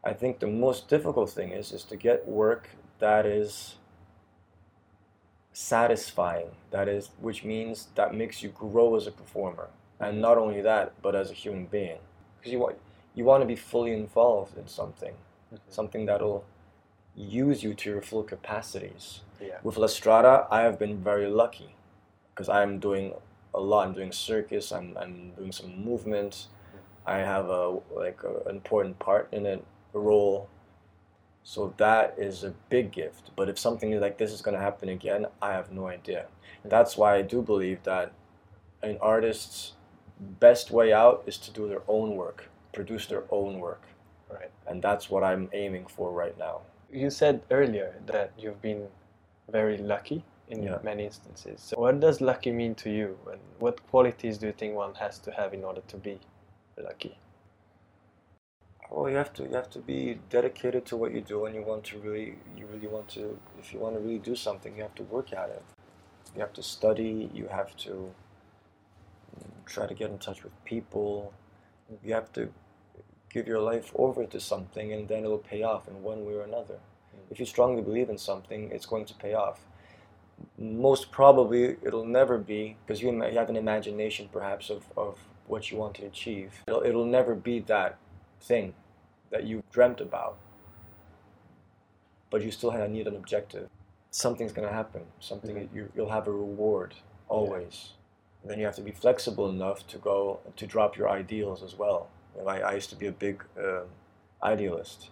I 0.04 0.12
think 0.12 0.38
the 0.38 0.46
most 0.46 0.88
difficult 0.88 1.30
thing 1.30 1.50
is 1.50 1.72
is 1.72 1.84
to 1.84 1.96
get 1.96 2.28
work 2.28 2.68
that 2.98 3.26
is 3.26 3.76
satisfying. 5.52 6.50
That 6.70 6.88
is, 6.88 7.10
which 7.20 7.44
means 7.44 7.88
that 7.94 8.14
makes 8.14 8.42
you 8.42 8.50
grow 8.50 8.94
as 8.96 9.06
a 9.06 9.10
performer, 9.10 9.68
and 9.98 10.20
not 10.20 10.38
only 10.38 10.60
that, 10.60 10.92
but 11.02 11.14
as 11.14 11.30
a 11.30 11.34
human 11.34 11.66
being, 11.66 11.98
because 12.38 12.52
you 12.52 12.58
want 12.58 12.76
you 13.14 13.24
want 13.24 13.42
to 13.42 13.46
be 13.46 13.56
fully 13.56 13.92
involved 13.94 14.58
in 14.58 14.68
something, 14.68 15.14
Mhm. 15.52 15.58
something 15.70 16.04
that'll 16.06 16.44
use 17.14 17.62
you 17.62 17.72
to 17.72 17.90
your 17.90 18.02
full 18.02 18.22
capacities. 18.22 19.22
Yeah. 19.40 19.58
With 19.62 19.78
La 19.78 19.86
Strada, 19.86 20.46
I 20.50 20.60
have 20.62 20.78
been 20.78 20.98
very 21.02 21.26
lucky 21.26 21.74
because 22.36 22.50
I'm 22.50 22.78
doing 22.78 23.14
a 23.54 23.60
lot. 23.60 23.86
I'm 23.88 23.94
doing 23.94 24.12
circus. 24.12 24.70
I'm, 24.70 24.96
I'm 25.00 25.32
doing 25.36 25.52
some 25.52 25.82
movement. 25.82 26.32
Mm-hmm. 26.32 27.10
I 27.10 27.18
have 27.18 27.46
a 27.48 27.78
like 27.90 28.20
a, 28.22 28.48
an 28.48 28.56
important 28.56 28.98
part 28.98 29.28
in 29.32 29.46
it, 29.46 29.64
a 29.94 29.98
role. 29.98 30.48
So 31.42 31.72
that 31.78 32.14
is 32.18 32.44
a 32.44 32.52
big 32.68 32.92
gift. 32.92 33.30
But 33.36 33.48
if 33.48 33.58
something 33.58 33.98
like 34.00 34.18
this 34.18 34.32
is 34.32 34.42
going 34.42 34.56
to 34.56 34.62
happen 34.62 34.88
again, 34.88 35.26
I 35.40 35.52
have 35.52 35.70
no 35.72 35.86
idea. 35.86 36.26
That's 36.64 36.96
why 36.96 37.14
I 37.14 37.22
do 37.22 37.40
believe 37.40 37.82
that 37.84 38.12
an 38.82 38.98
artist's 39.00 39.72
best 40.40 40.70
way 40.70 40.92
out 40.92 41.22
is 41.26 41.38
to 41.38 41.50
do 41.52 41.68
their 41.68 41.82
own 41.88 42.16
work, 42.16 42.48
produce 42.72 43.06
their 43.06 43.24
own 43.30 43.60
work, 43.60 43.82
Right. 44.28 44.50
and 44.66 44.82
that's 44.82 45.08
what 45.08 45.22
I'm 45.22 45.48
aiming 45.52 45.86
for 45.86 46.10
right 46.10 46.36
now. 46.36 46.62
You 46.90 47.10
said 47.10 47.42
earlier 47.50 47.94
that 48.06 48.32
you've 48.36 48.60
been 48.60 48.88
very 49.48 49.78
lucky 49.78 50.24
in 50.48 50.62
Yeah. 50.62 50.78
many 50.82 51.04
instances. 51.04 51.60
So 51.62 51.78
what 51.80 52.00
does 52.00 52.20
lucky 52.20 52.52
mean 52.52 52.74
to 52.76 52.90
you, 52.90 53.18
and 53.30 53.40
what 53.58 53.86
qualities 53.88 54.38
do 54.38 54.46
you 54.46 54.52
think 54.52 54.74
one 54.76 54.94
has 54.96 55.18
to 55.20 55.32
have 55.32 55.54
in 55.54 55.64
order 55.64 55.82
to 55.88 55.96
be 55.96 56.20
lucky? 56.78 57.18
Well, 58.90 59.10
you 59.10 59.16
have 59.16 59.32
to 59.34 59.44
you 59.44 59.54
have 59.54 59.70
to 59.70 59.80
be 59.80 60.20
dedicated 60.30 60.86
to 60.86 60.96
what 60.96 61.12
you 61.12 61.20
do, 61.20 61.46
and 61.46 61.54
you 61.54 61.62
want 61.62 61.84
to 61.86 61.98
really 61.98 62.38
you 62.56 62.66
really 62.66 62.88
want 62.88 63.08
to 63.10 63.38
if 63.58 63.72
you 63.72 63.80
want 63.80 63.96
to 63.96 64.00
really 64.00 64.18
do 64.18 64.36
something, 64.36 64.76
you 64.76 64.82
have 64.82 64.94
to 64.96 65.04
work 65.04 65.32
at 65.32 65.50
it. 65.50 65.64
You 66.34 66.40
have 66.42 66.52
to 66.54 66.62
study. 66.62 67.30
You 67.34 67.48
have 67.48 67.76
to 67.78 67.90
mm, 67.90 69.66
try 69.66 69.86
to 69.86 69.94
get 69.94 70.10
in 70.10 70.18
touch 70.18 70.44
with 70.44 70.52
people. 70.64 71.32
You 72.04 72.14
have 72.14 72.32
to 72.34 72.52
give 73.30 73.46
your 73.46 73.60
life 73.60 73.92
over 73.96 74.26
to 74.26 74.40
something, 74.40 74.92
and 74.92 75.08
then 75.08 75.24
it'll 75.24 75.38
pay 75.38 75.62
off 75.62 75.88
in 75.88 76.02
one 76.02 76.24
way 76.26 76.34
or 76.34 76.42
another. 76.42 76.78
If 77.30 77.40
you 77.40 77.46
strongly 77.46 77.82
believe 77.82 78.10
in 78.10 78.18
something, 78.18 78.70
it's 78.72 78.86
going 78.86 79.06
to 79.06 79.14
pay 79.14 79.34
off. 79.34 79.60
Most 80.58 81.10
probably, 81.10 81.76
it'll 81.82 82.04
never 82.04 82.38
be 82.38 82.76
because 82.84 83.02
you, 83.02 83.12
you 83.12 83.38
have 83.38 83.50
an 83.50 83.56
imagination, 83.56 84.28
perhaps, 84.32 84.70
of, 84.70 84.84
of 84.96 85.18
what 85.46 85.70
you 85.70 85.78
want 85.78 85.94
to 85.96 86.06
achieve. 86.06 86.62
It'll, 86.66 86.82
it'll 86.82 87.04
never 87.06 87.34
be 87.34 87.60
that 87.60 87.98
thing 88.40 88.74
that 89.30 89.44
you 89.44 89.62
dreamt 89.72 90.00
about, 90.00 90.36
but 92.30 92.42
you 92.42 92.50
still 92.50 92.70
have, 92.70 92.90
need 92.90 93.06
an 93.06 93.16
objective. 93.16 93.68
Something's 94.10 94.52
going 94.52 94.68
to 94.68 94.74
happen. 94.74 95.02
Something 95.20 95.56
Mhm. 95.56 95.74
you, 95.74 95.92
you'll 95.94 96.10
have 96.10 96.26
a 96.26 96.32
reward 96.32 96.94
always. 97.28 97.92
And 98.42 98.50
then 98.50 98.58
you 98.58 98.64
have 98.64 98.76
to 98.76 98.82
be 98.82 98.92
flexible 98.92 99.48
enough 99.48 99.86
to 99.88 99.98
go 99.98 100.40
to 100.56 100.66
drop 100.66 100.96
your 100.96 101.08
ideals 101.10 101.62
as 101.62 101.74
well. 101.74 102.08
You 102.36 102.42
know, 102.42 102.48
I, 102.48 102.58
I 102.60 102.74
used 102.74 102.90
to 102.90 102.96
be 102.96 103.06
a 103.06 103.12
big 103.12 103.44
um 103.58 103.88
idealist, 104.42 105.10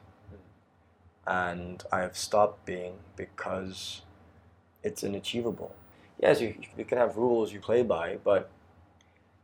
and 1.26 1.82
I 1.90 2.00
have 2.00 2.16
stopped 2.16 2.64
being 2.64 2.98
because 3.16 4.02
it's 4.84 5.02
inachievable. 5.02 5.70
Yes, 6.20 6.40
you, 6.40 6.54
you 6.78 6.84
can 6.84 6.98
have 6.98 7.16
rules 7.16 7.52
you 7.52 7.58
play 7.58 7.82
by, 7.82 8.18
but 8.22 8.50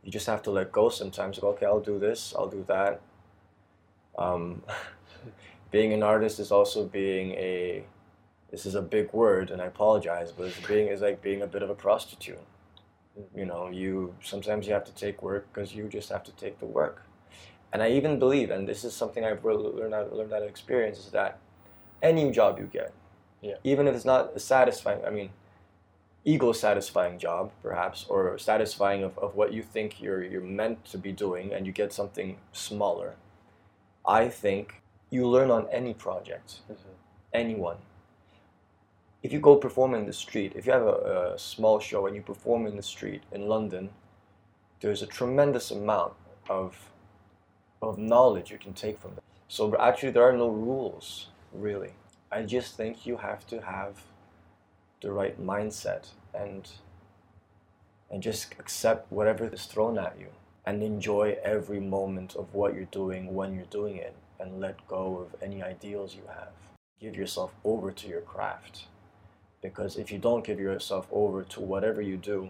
you 0.03 0.11
just 0.11 0.27
have 0.27 0.41
to 0.43 0.51
let 0.51 0.71
go 0.71 0.89
sometimes. 0.89 1.39
Okay, 1.39 1.65
I'll 1.65 1.81
do 1.81 1.99
this, 1.99 2.33
I'll 2.37 2.47
do 2.47 2.63
that. 2.67 3.01
Um, 4.17 4.63
being 5.71 5.91
an 5.93 6.03
artist 6.03 6.39
is 6.39 6.51
also 6.51 6.85
being 6.85 7.31
a. 7.31 7.83
This 8.51 8.65
is 8.65 8.75
a 8.75 8.81
big 8.81 9.13
word, 9.13 9.49
and 9.49 9.61
I 9.61 9.65
apologize, 9.65 10.33
but 10.33 10.47
it's 10.47 10.67
being 10.67 10.87
is 10.87 11.01
like 11.01 11.21
being 11.21 11.41
a 11.41 11.47
bit 11.47 11.63
of 11.63 11.69
a 11.69 11.75
prostitute. 11.75 12.39
You 13.35 13.45
know, 13.45 13.69
you 13.69 14.13
sometimes 14.21 14.67
you 14.67 14.73
have 14.73 14.83
to 14.85 14.93
take 14.93 15.23
work 15.23 15.47
because 15.51 15.73
you 15.73 15.87
just 15.87 16.09
have 16.09 16.23
to 16.25 16.31
take 16.33 16.59
the 16.59 16.65
work. 16.65 17.03
And 17.73 17.81
I 17.81 17.91
even 17.91 18.19
believe, 18.19 18.51
and 18.51 18.67
this 18.67 18.83
is 18.83 18.93
something 18.93 19.23
I've 19.23 19.43
learned 19.45 19.77
learned 20.13 20.33
out 20.33 20.41
of 20.43 20.49
experience, 20.49 20.99
is 20.99 21.11
that 21.11 21.39
any 22.01 22.29
job 22.31 22.59
you 22.59 22.65
get, 22.65 22.93
Yeah. 23.41 23.55
even 23.63 23.87
if 23.87 23.95
it's 23.95 24.05
not 24.05 24.35
a 24.35 24.39
satisfying, 24.39 25.03
I 25.03 25.09
mean, 25.09 25.31
ego 26.23 26.51
satisfying 26.51 27.17
job, 27.17 27.51
perhaps, 27.63 28.05
or 28.07 28.37
satisfying 28.37 29.03
of, 29.03 29.17
of 29.17 29.35
what 29.35 29.51
you 29.53 29.63
think 29.63 30.01
you're 30.01 30.23
you're 30.23 30.41
meant 30.41 30.85
to 30.85 30.97
be 30.97 31.11
doing, 31.11 31.53
and 31.53 31.65
you 31.65 31.71
get 31.71 31.91
something 31.91 32.37
smaller. 32.51 33.15
I 34.05 34.29
think 34.29 34.81
you 35.09 35.27
learn 35.27 35.51
on 35.51 35.67
any 35.71 35.93
project, 35.93 36.59
mm-hmm. 36.71 36.89
anyone. 37.33 37.77
If 39.23 39.31
you 39.31 39.39
go 39.39 39.55
perform 39.55 39.93
in 39.93 40.05
the 40.05 40.13
street, 40.13 40.53
if 40.55 40.65
you 40.65 40.71
have 40.71 40.87
a, 40.87 41.33
a 41.35 41.39
small 41.39 41.79
show 41.79 42.07
and 42.07 42.15
you 42.15 42.23
perform 42.23 42.65
in 42.65 42.75
the 42.75 42.83
street 42.83 43.21
in 43.31 43.47
London, 43.47 43.89
there's 44.79 45.03
a 45.03 45.07
tremendous 45.07 45.71
amount 45.71 46.13
of 46.49 46.91
of 47.81 47.97
knowledge 47.97 48.51
you 48.51 48.57
can 48.59 48.73
take 48.73 48.99
from 48.99 49.11
it. 49.13 49.23
So 49.47 49.75
actually, 49.77 50.11
there 50.11 50.23
are 50.23 50.37
no 50.37 50.49
rules 50.49 51.27
really. 51.53 51.93
I 52.31 52.43
just 52.43 52.75
think 52.77 53.05
you 53.05 53.17
have 53.17 53.45
to 53.47 53.61
have 53.61 54.03
the 55.01 55.11
right 55.11 55.39
mindset 55.39 56.07
and 56.33 56.69
and 58.09 58.21
just 58.21 58.53
accept 58.59 59.11
whatever 59.11 59.47
is 59.47 59.65
thrown 59.65 59.97
at 59.97 60.17
you. 60.19 60.27
and 60.65 60.83
enjoy 60.83 61.37
every 61.43 61.79
moment 61.79 62.35
of 62.35 62.53
what 62.53 62.75
you're 62.75 62.85
doing 62.85 63.33
when 63.33 63.53
you're 63.55 63.65
doing 63.65 63.97
it 63.97 64.15
and 64.39 64.59
let 64.59 64.87
go 64.87 65.17
of 65.17 65.35
any 65.41 65.61
ideals 65.63 66.15
you 66.15 66.23
have. 66.27 66.53
Give 66.99 67.15
yourself 67.15 67.53
over 67.63 67.91
to 67.91 68.07
your 68.07 68.21
craft. 68.21 68.85
Because 69.61 69.97
if 69.97 70.11
you 70.11 70.19
don't 70.19 70.43
give 70.45 70.59
yourself 70.59 71.07
over 71.11 71.43
to 71.43 71.59
whatever 71.61 72.01
you 72.01 72.17
do, 72.17 72.49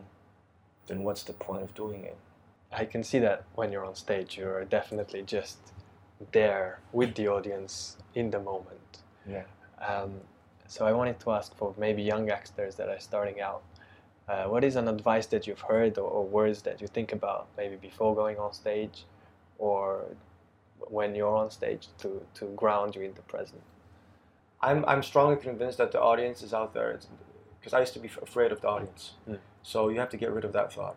then 0.87 1.03
what's 1.03 1.23
the 1.23 1.33
point 1.33 1.63
of 1.63 1.73
doing 1.73 2.03
it? 2.03 2.17
I 2.71 2.85
can 2.85 3.03
see 3.03 3.19
that 3.19 3.43
when 3.55 3.71
you're 3.71 3.85
on 3.85 3.95
stage, 3.95 4.37
you're 4.37 4.63
definitely 4.65 5.23
just 5.23 5.57
there 6.31 6.79
with 6.93 7.15
the 7.15 7.27
audience 7.27 7.97
in 8.15 8.31
the 8.31 8.39
moment. 8.39 8.99
Yeah. 9.27 9.43
Um, 9.85 10.21
so 10.67 10.85
I 10.85 10.93
wanted 10.93 11.19
to 11.21 11.31
ask 11.31 11.55
for 11.57 11.73
maybe 11.77 12.01
young 12.01 12.29
actors 12.29 12.75
that 12.75 12.87
are 12.87 12.99
starting 12.99 13.41
out. 13.41 13.63
Uh, 14.29 14.45
what 14.45 14.63
is 14.63 14.75
an 14.75 14.87
advice 14.87 15.25
that 15.27 15.45
you've 15.47 15.59
heard 15.59 15.97
or, 15.97 16.09
or, 16.09 16.25
words 16.25 16.61
that 16.61 16.79
you 16.79 16.87
think 16.87 17.11
about 17.11 17.47
maybe 17.57 17.75
before 17.75 18.15
going 18.15 18.37
on 18.37 18.53
stage 18.53 19.05
or 19.57 20.05
when 20.77 21.13
you're 21.15 21.35
on 21.35 21.49
stage 21.49 21.87
to, 21.97 22.21
to 22.35 22.45
ground 22.55 22.95
you 22.95 23.01
in 23.01 23.13
the 23.15 23.21
present? 23.23 23.61
I'm, 24.61 24.85
I'm 24.85 25.03
strongly 25.03 25.37
convinced 25.37 25.79
that 25.79 25.91
the 25.91 25.99
audience 25.99 26.43
is 26.43 26.53
out 26.53 26.73
there 26.73 26.97
because 27.59 27.73
I 27.73 27.79
used 27.79 27.93
to 27.93 27.99
be 27.99 28.09
afraid 28.21 28.51
of 28.51 28.61
the 28.61 28.67
audience. 28.67 29.13
Mm. 29.27 29.39
So 29.63 29.89
you 29.89 29.99
have 29.99 30.09
to 30.09 30.17
get 30.17 30.31
rid 30.31 30.45
of 30.45 30.53
that 30.53 30.71
thought. 30.71 30.95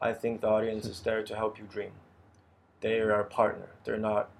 I 0.00 0.12
think 0.12 0.40
the 0.40 0.48
audience 0.48 0.86
is 0.86 1.00
there 1.00 1.22
to 1.22 1.36
help 1.36 1.58
you 1.58 1.64
dream. 1.64 1.92
They 2.80 3.00
are 3.00 3.20
a 3.20 3.24
partner. 3.24 3.68
They're 3.84 3.96
not 3.96 4.30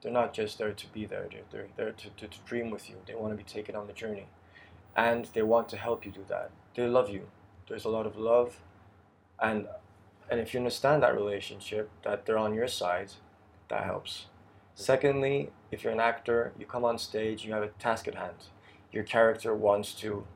they're 0.00 0.12
not 0.12 0.32
just 0.32 0.58
there 0.58 0.72
to 0.72 0.86
be 0.92 1.06
there. 1.06 1.28
They're, 1.30 1.42
they're 1.50 1.68
there 1.76 1.92
to, 1.92 2.10
to, 2.10 2.28
to 2.28 2.38
dream 2.46 2.70
with 2.70 2.88
you. 2.88 2.96
They 3.06 3.14
want 3.14 3.32
to 3.32 3.36
be 3.36 3.48
taken 3.48 3.74
on 3.74 3.86
the 3.86 3.92
journey. 3.92 4.28
And 4.96 5.26
they 5.34 5.42
want 5.42 5.68
to 5.70 5.76
help 5.76 6.04
you 6.04 6.12
do 6.12 6.24
that. 6.28 6.50
They 6.74 6.86
love 6.86 7.10
you. 7.10 7.28
There's 7.68 7.84
a 7.84 7.90
lot 7.90 8.06
of 8.06 8.16
love. 8.16 8.60
And 9.40 9.68
and 10.30 10.40
if 10.40 10.52
you 10.52 10.60
understand 10.60 11.02
that 11.02 11.14
relationship, 11.14 11.90
that 12.02 12.26
they're 12.26 12.38
on 12.38 12.54
your 12.54 12.68
side, 12.68 13.12
that 13.68 13.84
helps. 13.84 14.26
Secondly, 14.74 15.50
if 15.70 15.82
you're 15.82 15.92
an 15.92 16.00
actor, 16.00 16.52
you 16.58 16.66
come 16.66 16.84
on 16.84 16.98
stage, 16.98 17.44
you 17.44 17.52
have 17.52 17.62
a 17.62 17.68
task 17.68 18.06
at 18.06 18.14
hand. 18.14 18.36
Your 18.92 19.04
character 19.04 19.54
wants 19.54 19.94
to 19.94 20.26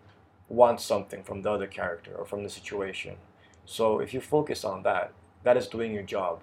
want 0.48 0.81
something 0.81 1.22
from 1.22 1.42
the 1.42 1.51
other 1.51 1.66
character 1.66 2.12
or 2.14 2.25
from 2.25 2.42
the 2.42 2.48
situation. 2.48 3.16
So 3.64 4.01
if 4.01 4.12
you 4.12 4.20
focus 4.20 4.64
on 4.64 4.83
that, 4.83 5.12
that 5.44 5.57
is 5.57 5.66
doing 5.68 5.92
your 5.92 6.03
job. 6.03 6.40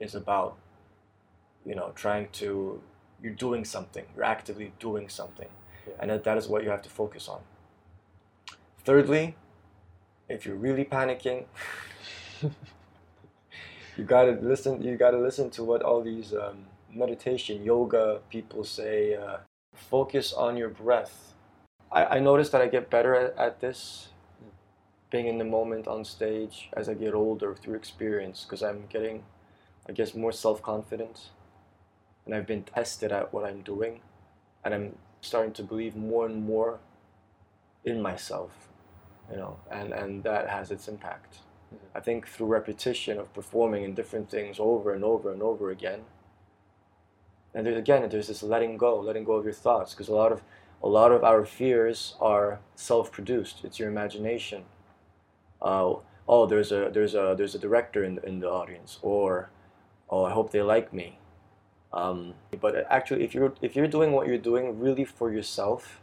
Is 0.00 0.14
about, 0.14 0.56
you 1.68 1.74
know, 1.74 1.92
trying 1.94 2.28
to 2.32 2.80
you're 3.22 3.34
doing 3.34 3.64
something. 3.64 4.06
You're 4.16 4.24
actively 4.24 4.72
doing 4.80 5.08
something, 5.08 5.48
yeah. 5.86 5.94
and 6.00 6.10
that, 6.10 6.24
that 6.24 6.38
is 6.38 6.48
what 6.48 6.64
you 6.64 6.70
have 6.70 6.82
to 6.82 6.88
focus 6.88 7.28
on. 7.28 7.40
Thirdly, 8.84 9.36
if 10.28 10.46
you're 10.46 10.56
really 10.56 10.84
panicking, 10.84 11.44
you 13.96 14.04
gotta 14.04 14.38
listen. 14.40 14.82
You 14.82 14.96
gotta 14.96 15.18
listen 15.18 15.50
to 15.50 15.62
what 15.62 15.82
all 15.82 16.00
these 16.00 16.32
um, 16.32 16.64
meditation, 16.92 17.62
yoga 17.62 18.20
people 18.30 18.64
say. 18.64 19.14
Uh, 19.14 19.38
focus 19.74 20.32
on 20.32 20.56
your 20.56 20.70
breath. 20.70 21.34
I, 21.92 22.16
I 22.16 22.18
noticed 22.18 22.50
that 22.52 22.62
I 22.62 22.66
get 22.66 22.90
better 22.90 23.14
at, 23.14 23.36
at 23.38 23.60
this 23.60 24.08
being 25.10 25.26
in 25.26 25.38
the 25.38 25.44
moment 25.44 25.86
on 25.86 26.04
stage 26.04 26.68
as 26.74 26.88
I 26.88 26.94
get 26.94 27.14
older 27.14 27.54
through 27.54 27.74
experience 27.74 28.44
because 28.44 28.62
I'm 28.62 28.84
getting, 28.88 29.22
I 29.88 29.92
guess, 29.92 30.14
more 30.14 30.32
self 30.32 30.62
confident 30.62 31.30
and 32.28 32.36
I've 32.36 32.46
been 32.46 32.62
tested 32.62 33.10
at 33.10 33.32
what 33.32 33.44
I'm 33.44 33.62
doing 33.62 34.00
and 34.64 34.72
I'm 34.72 34.96
starting 35.20 35.52
to 35.54 35.62
believe 35.64 35.96
more 35.96 36.26
and 36.26 36.44
more 36.44 36.78
in 37.84 38.00
myself, 38.00 38.68
you 39.30 39.38
know, 39.38 39.56
and, 39.70 39.92
and 39.92 40.22
that 40.22 40.48
has 40.48 40.70
its 40.70 40.86
impact. 40.86 41.38
Mm-hmm. 41.74 41.96
I 41.96 42.00
think 42.00 42.28
through 42.28 42.46
repetition 42.46 43.18
of 43.18 43.34
performing 43.34 43.82
in 43.82 43.94
different 43.94 44.30
things 44.30 44.58
over 44.60 44.94
and 44.94 45.02
over 45.02 45.32
and 45.32 45.42
over 45.42 45.70
again. 45.70 46.02
And 47.54 47.66
there's 47.66 47.78
again, 47.78 48.08
there's 48.08 48.28
this 48.28 48.42
letting 48.42 48.76
go, 48.76 49.00
letting 49.00 49.24
go 49.24 49.32
of 49.32 49.44
your 49.44 49.54
thoughts, 49.54 49.94
because 49.94 50.08
a 50.08 50.14
lot 50.14 50.30
of 50.30 50.42
a 50.82 50.88
lot 50.88 51.10
of 51.10 51.24
our 51.24 51.44
fears 51.44 52.14
are 52.20 52.60
self-produced. 52.76 53.64
It's 53.64 53.80
your 53.80 53.88
imagination 53.88 54.64
uh, 55.60 55.94
oh, 56.28 56.46
there's 56.46 56.72
a 56.72 56.90
there's 56.92 57.14
a 57.14 57.34
there's 57.36 57.54
a 57.54 57.58
director 57.58 58.04
in 58.04 58.18
in 58.22 58.40
the 58.40 58.48
audience, 58.48 58.98
or 59.02 59.50
oh, 60.10 60.24
I 60.24 60.32
hope 60.32 60.52
they 60.52 60.62
like 60.62 60.92
me. 60.92 61.18
Um, 61.92 62.34
but 62.60 62.86
actually, 62.90 63.24
if 63.24 63.34
you're 63.34 63.54
if 63.62 63.74
you're 63.74 63.88
doing 63.88 64.12
what 64.12 64.26
you're 64.26 64.38
doing 64.38 64.78
really 64.78 65.04
for 65.04 65.32
yourself, 65.32 66.00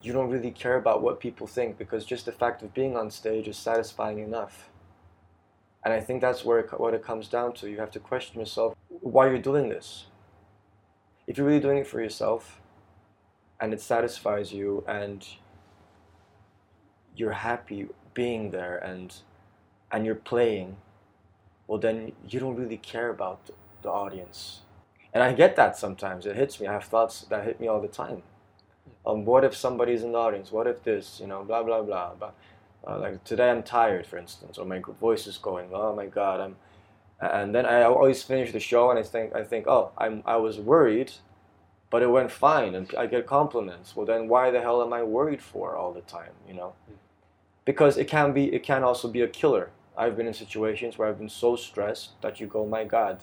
you 0.00 0.12
don't 0.12 0.30
really 0.30 0.50
care 0.50 0.76
about 0.76 1.02
what 1.02 1.20
people 1.20 1.46
think 1.46 1.78
because 1.78 2.04
just 2.04 2.26
the 2.26 2.32
fact 2.32 2.62
of 2.62 2.74
being 2.74 2.96
on 2.96 3.10
stage 3.10 3.48
is 3.48 3.56
satisfying 3.56 4.18
enough. 4.18 4.68
And 5.84 5.92
I 5.92 6.00
think 6.00 6.20
that's 6.20 6.44
where 6.44 6.60
it, 6.60 6.80
what 6.80 6.94
it 6.94 7.02
comes 7.02 7.26
down 7.28 7.54
to. 7.54 7.68
You 7.68 7.78
have 7.78 7.90
to 7.92 8.00
question 8.00 8.38
yourself 8.38 8.74
why 8.88 9.28
you're 9.28 9.38
doing 9.38 9.68
this. 9.68 10.06
If 11.26 11.38
you're 11.38 11.46
really 11.46 11.60
doing 11.60 11.78
it 11.78 11.86
for 11.86 12.00
yourself, 12.00 12.60
and 13.60 13.72
it 13.72 13.80
satisfies 13.80 14.52
you, 14.52 14.84
and 14.86 15.26
you're 17.16 17.32
happy 17.32 17.88
being 18.14 18.50
there 18.50 18.76
and 18.78 19.14
and 19.90 20.06
you're 20.06 20.14
playing, 20.14 20.76
well 21.66 21.78
then 21.78 22.12
you 22.28 22.40
don't 22.40 22.56
really 22.56 22.76
care 22.76 23.10
about 23.10 23.50
the 23.82 23.90
audience. 23.90 24.60
And 25.12 25.22
I 25.22 25.32
get 25.32 25.56
that 25.56 25.76
sometimes. 25.76 26.26
It 26.26 26.36
hits 26.36 26.60
me. 26.60 26.66
I 26.66 26.72
have 26.72 26.84
thoughts 26.84 27.22
that 27.22 27.44
hit 27.44 27.60
me 27.60 27.68
all 27.68 27.80
the 27.80 27.88
time. 27.88 28.22
Um, 29.04 29.24
what 29.24 29.44
if 29.44 29.54
somebody's 29.56 30.02
in 30.02 30.12
the 30.12 30.18
audience? 30.18 30.52
What 30.52 30.66
if 30.66 30.82
this? 30.84 31.18
You 31.20 31.26
know, 31.26 31.44
blah 31.44 31.62
blah 31.62 31.82
blah. 31.82 32.12
But 32.18 32.34
uh, 32.86 32.98
like 32.98 33.24
today, 33.24 33.50
I'm 33.50 33.62
tired, 33.62 34.06
for 34.06 34.16
instance, 34.16 34.58
or 34.58 34.64
my 34.64 34.80
voice 35.00 35.26
is 35.26 35.38
going. 35.38 35.70
Oh 35.72 35.94
my 35.94 36.06
God, 36.06 36.40
I'm. 36.40 36.56
And 37.20 37.54
then 37.54 37.66
I 37.66 37.82
always 37.82 38.22
finish 38.22 38.52
the 38.52 38.60
show, 38.60 38.90
and 38.90 38.98
I 38.98 39.02
think 39.02 39.34
I 39.34 39.44
think, 39.44 39.66
oh, 39.66 39.92
I'm 39.98 40.22
I 40.24 40.36
was 40.36 40.58
worried, 40.58 41.12
but 41.90 42.02
it 42.02 42.10
went 42.10 42.30
fine, 42.30 42.74
and 42.74 42.92
I 42.96 43.06
get 43.06 43.26
compliments. 43.26 43.94
Well, 43.94 44.06
then 44.06 44.28
why 44.28 44.50
the 44.50 44.60
hell 44.60 44.82
am 44.82 44.92
I 44.92 45.02
worried 45.02 45.42
for 45.42 45.76
all 45.76 45.92
the 45.92 46.00
time? 46.02 46.32
You 46.48 46.54
know. 46.54 46.74
Because 47.64 47.96
it 47.96 48.08
can 48.08 48.32
be 48.32 48.52
it 48.54 48.62
can 48.62 48.82
also 48.82 49.08
be 49.08 49.20
a 49.22 49.28
killer. 49.28 49.70
I've 49.96 50.16
been 50.16 50.26
in 50.26 50.34
situations 50.34 50.96
where 50.96 51.08
I've 51.08 51.18
been 51.18 51.28
so 51.28 51.54
stressed 51.54 52.20
that 52.22 52.40
you 52.40 52.46
go, 52.46 52.66
my 52.66 52.84
God, 52.84 53.20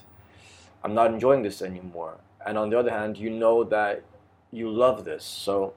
I'm 0.83 0.93
not 0.93 1.11
enjoying 1.13 1.43
this 1.43 1.61
anymore. 1.61 2.17
And 2.45 2.57
on 2.57 2.69
the 2.69 2.79
other 2.79 2.91
hand, 2.91 3.17
you 3.17 3.29
know 3.29 3.63
that 3.65 4.03
you 4.51 4.69
love 4.69 5.05
this, 5.05 5.23
so 5.23 5.73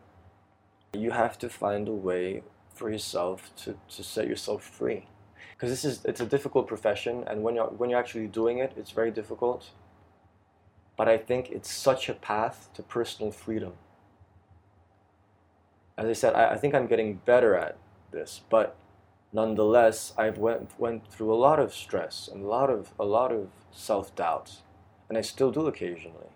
you 0.92 1.10
have 1.10 1.38
to 1.38 1.48
find 1.48 1.88
a 1.88 1.92
way 1.92 2.42
for 2.74 2.90
yourself 2.90 3.50
to, 3.56 3.76
to 3.88 4.02
set 4.02 4.28
yourself 4.28 4.62
free. 4.62 5.06
Because 5.52 5.70
this 5.70 5.84
is 5.84 6.04
it's 6.04 6.20
a 6.20 6.26
difficult 6.26 6.66
profession, 6.66 7.24
and 7.26 7.42
when 7.42 7.54
you're 7.54 7.66
when 7.66 7.90
you're 7.90 7.98
actually 7.98 8.26
doing 8.26 8.58
it, 8.58 8.72
it's 8.76 8.90
very 8.90 9.10
difficult. 9.10 9.70
But 10.96 11.08
I 11.08 11.18
think 11.18 11.50
it's 11.50 11.70
such 11.70 12.08
a 12.08 12.14
path 12.14 12.68
to 12.74 12.82
personal 12.82 13.32
freedom. 13.32 13.74
As 15.96 16.06
I 16.06 16.12
said, 16.12 16.34
I, 16.34 16.54
I 16.54 16.56
think 16.56 16.74
I'm 16.74 16.86
getting 16.86 17.20
better 17.24 17.54
at 17.54 17.76
this, 18.10 18.40
but 18.50 18.76
nonetheless, 19.32 20.12
I've 20.18 20.38
went 20.38 20.70
went 20.78 21.06
through 21.10 21.32
a 21.32 21.36
lot 21.36 21.58
of 21.58 21.72
stress 21.72 22.28
and 22.32 22.44
a 22.44 22.48
lot 22.48 22.70
of 22.70 22.92
a 22.98 23.04
lot 23.04 23.32
of 23.32 23.48
self 23.70 24.14
doubt, 24.14 24.62
and 25.12 25.18
I 25.18 25.20
still 25.20 25.51
do 25.51 25.66
occasionally. 25.66 26.31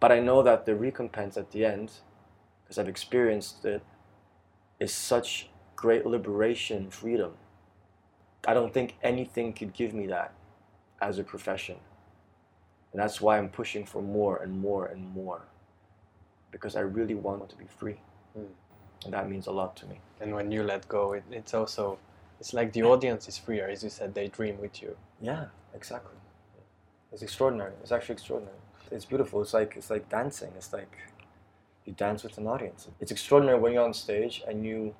But 0.00 0.12
I 0.12 0.18
know 0.18 0.42
that 0.42 0.64
the 0.64 0.74
recompense 0.74 1.36
at 1.36 1.50
the 1.50 1.66
end, 1.66 1.92
because 2.64 2.78
I've 2.78 2.88
experienced 2.88 3.66
it, 3.66 3.82
is 4.80 4.94
such 4.94 5.50
great 5.76 6.06
liberation, 6.06 6.88
freedom. 6.88 7.34
I 8.48 8.54
don't 8.54 8.72
think 8.72 8.96
anything 9.02 9.52
could 9.52 9.74
give 9.74 9.92
me 9.92 10.06
that 10.06 10.32
as 11.02 11.18
a 11.18 11.22
profession. 11.22 11.76
And 12.92 13.02
that's 13.02 13.20
why 13.20 13.36
I'm 13.36 13.50
pushing 13.50 13.84
for 13.84 14.00
more 14.00 14.38
and 14.38 14.58
more 14.58 14.86
and 14.86 15.12
more. 15.14 15.42
Because 16.50 16.76
I 16.76 16.80
really 16.80 17.14
want 17.14 17.50
to 17.50 17.56
be 17.56 17.66
free. 17.66 18.00
Mm. 18.38 18.46
And 19.04 19.12
that 19.12 19.28
means 19.28 19.48
a 19.48 19.52
lot 19.52 19.76
to 19.76 19.86
me. 19.86 20.00
And 20.18 20.34
when 20.34 20.50
you 20.50 20.62
let 20.62 20.88
go, 20.88 21.12
it, 21.12 21.24
it's 21.30 21.52
also, 21.52 21.98
it's 22.40 22.54
like 22.54 22.72
the 22.72 22.84
audience 22.84 23.28
is 23.28 23.36
freer. 23.36 23.68
As 23.68 23.84
you 23.84 23.90
said, 23.90 24.14
they 24.14 24.28
dream 24.28 24.58
with 24.62 24.80
you. 24.80 24.96
Yeah, 25.20 25.44
exactly. 25.74 26.16
It's 27.12 27.22
extraordinary. 27.22 27.72
It's 27.82 27.92
actually 27.92 28.14
extraordinary. 28.14 28.56
It's 28.90 29.04
beautiful. 29.04 29.42
It's 29.42 29.54
like, 29.54 29.74
it's 29.76 29.90
like 29.90 30.08
dancing. 30.08 30.52
It's 30.56 30.72
like 30.72 30.96
you 31.84 31.92
dance 31.92 32.22
with 32.22 32.38
an 32.38 32.46
audience. 32.46 32.88
It's 33.00 33.12
extraordinary 33.12 33.58
when 33.58 33.72
you're 33.72 33.84
on 33.84 33.94
stage 33.94 34.42
and 34.46 34.64
you, 34.64 34.94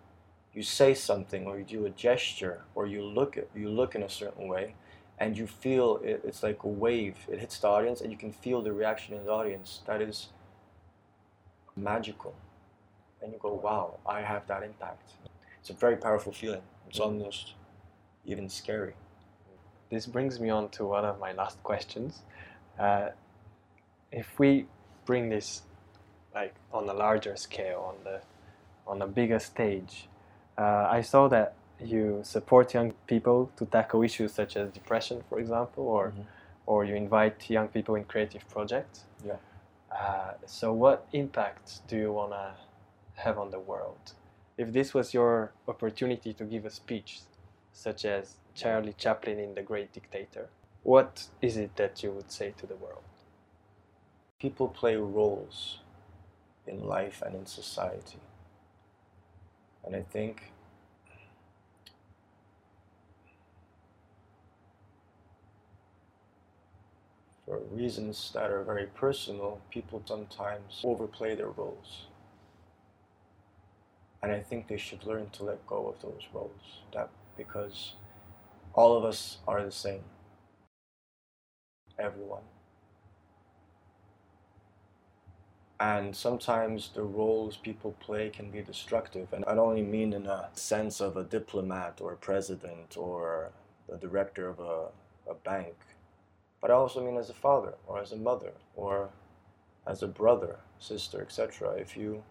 you 0.52 0.62
say 0.62 0.94
something 0.94 1.46
or 1.46 1.58
you 1.58 1.64
do 1.64 1.86
a 1.86 1.90
gesture 1.90 2.62
or 2.74 2.86
you 2.86 3.02
look, 3.02 3.36
at, 3.38 3.48
you 3.54 3.68
look 3.70 3.94
in 3.94 4.02
a 4.02 4.08
certain 4.08 4.48
way 4.48 4.74
and 5.18 5.36
you 5.36 5.46
feel 5.46 6.00
it, 6.02 6.22
it's 6.24 6.42
like 6.42 6.62
a 6.64 6.68
wave. 6.68 7.16
It 7.30 7.38
hits 7.38 7.58
the 7.58 7.68
audience 7.68 8.00
and 8.00 8.10
you 8.10 8.18
can 8.18 8.32
feel 8.32 8.62
the 8.62 8.72
reaction 8.72 9.16
in 9.16 9.24
the 9.24 9.30
audience. 9.30 9.80
That 9.86 10.02
is 10.02 10.28
magical 11.76 12.34
and 13.22 13.32
you 13.32 13.38
go, 13.38 13.54
wow, 13.54 13.98
I 14.04 14.20
have 14.20 14.46
that 14.48 14.62
impact. 14.62 15.12
It's 15.60 15.70
a 15.70 15.74
very 15.74 15.96
powerful 15.96 16.32
feeling. 16.32 16.62
It's 16.88 16.98
almost 16.98 17.54
even 18.26 18.48
scary. 18.48 18.94
This 19.92 20.06
brings 20.06 20.40
me 20.40 20.48
on 20.48 20.70
to 20.70 20.86
one 20.86 21.04
of 21.04 21.20
my 21.20 21.32
last 21.32 21.62
questions. 21.62 22.22
Uh, 22.78 23.10
if 24.10 24.38
we 24.38 24.64
bring 25.04 25.28
this 25.28 25.62
like 26.34 26.54
on 26.72 26.88
a 26.88 26.94
larger 26.94 27.36
scale, 27.36 27.94
on 27.94 28.02
the 28.02 28.22
on 28.86 29.02
a 29.02 29.06
bigger 29.06 29.38
stage, 29.38 30.08
uh, 30.56 30.88
I 30.98 31.02
saw 31.02 31.28
that 31.28 31.52
you 31.78 32.20
support 32.22 32.72
young 32.72 32.92
people 33.06 33.50
to 33.58 33.66
tackle 33.66 34.02
issues 34.02 34.32
such 34.32 34.56
as 34.56 34.70
depression, 34.70 35.24
for 35.28 35.38
example, 35.38 35.84
or 35.84 36.04
Mhm. 36.08 36.24
or 36.64 36.84
you 36.84 36.94
invite 36.94 37.50
young 37.50 37.68
people 37.68 37.94
in 37.94 38.04
creative 38.04 38.44
projects. 38.48 39.04
Yeah. 39.22 39.36
Uh, 39.90 40.34
so, 40.46 40.72
what 40.72 40.98
impact 41.12 41.86
do 41.88 41.96
you 41.98 42.12
want 42.14 42.32
to 42.32 42.54
have 43.24 43.38
on 43.38 43.50
the 43.50 43.60
world? 43.60 44.14
If 44.56 44.72
this 44.72 44.94
was 44.94 45.12
your 45.12 45.52
opportunity 45.68 46.32
to 46.32 46.44
give 46.44 46.64
a 46.64 46.70
speech, 46.70 47.20
such 47.72 48.06
as 48.06 48.38
Charlie 48.54 48.94
Chaplin 48.96 49.38
in 49.38 49.54
The 49.54 49.62
Great 49.62 49.92
Dictator, 49.92 50.48
what 50.82 51.28
is 51.40 51.56
it 51.56 51.76
that 51.76 52.02
you 52.02 52.10
would 52.10 52.30
say 52.30 52.52
to 52.58 52.66
the 52.66 52.76
world? 52.76 53.02
People 54.38 54.68
play 54.68 54.96
roles 54.96 55.78
in 56.66 56.84
life 56.84 57.22
and 57.24 57.34
in 57.34 57.46
society. 57.46 58.18
And 59.84 59.96
I 59.96 60.02
think 60.02 60.52
for 67.44 67.58
reasons 67.70 68.30
that 68.34 68.50
are 68.50 68.62
very 68.62 68.86
personal, 68.86 69.60
people 69.70 70.02
sometimes 70.04 70.80
overplay 70.84 71.34
their 71.34 71.50
roles. 71.50 72.06
And 74.22 74.30
I 74.30 74.40
think 74.40 74.68
they 74.68 74.76
should 74.76 75.04
learn 75.04 75.30
to 75.30 75.44
let 75.44 75.66
go 75.66 75.88
of 75.88 76.00
those 76.00 76.28
roles. 76.32 76.82
That 76.94 77.10
because 77.36 77.94
all 78.74 78.96
of 78.96 79.04
us 79.04 79.38
are 79.46 79.64
the 79.64 79.72
same. 79.72 80.02
Everyone. 81.98 82.42
And 85.78 86.14
sometimes 86.14 86.90
the 86.94 87.02
roles 87.02 87.56
people 87.56 87.96
play 87.98 88.30
can 88.30 88.50
be 88.50 88.62
destructive. 88.62 89.32
And 89.32 89.44
I 89.46 89.54
don't 89.54 89.70
only 89.70 89.82
mean 89.82 90.12
in 90.12 90.26
a 90.26 90.48
sense 90.52 91.00
of 91.00 91.16
a 91.16 91.24
diplomat 91.24 91.98
or 92.00 92.12
a 92.12 92.16
president 92.16 92.96
or 92.96 93.50
the 93.88 93.96
director 93.96 94.48
of 94.48 94.60
a, 94.60 95.30
a 95.30 95.34
bank, 95.34 95.74
but 96.60 96.70
I 96.70 96.74
also 96.74 97.04
mean 97.04 97.16
as 97.16 97.30
a 97.30 97.34
father 97.34 97.74
or 97.86 98.00
as 98.00 98.12
a 98.12 98.16
mother 98.16 98.52
or 98.76 99.10
as 99.86 100.02
a 100.02 100.06
brother, 100.06 100.56
sister, 100.78 101.20
etc. 101.20 101.72
If 101.72 101.96
you 101.96 102.22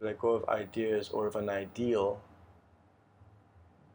let 0.00 0.18
go 0.18 0.30
of 0.30 0.48
ideas 0.48 1.08
or 1.10 1.28
of 1.28 1.36
an 1.36 1.48
ideal, 1.48 2.20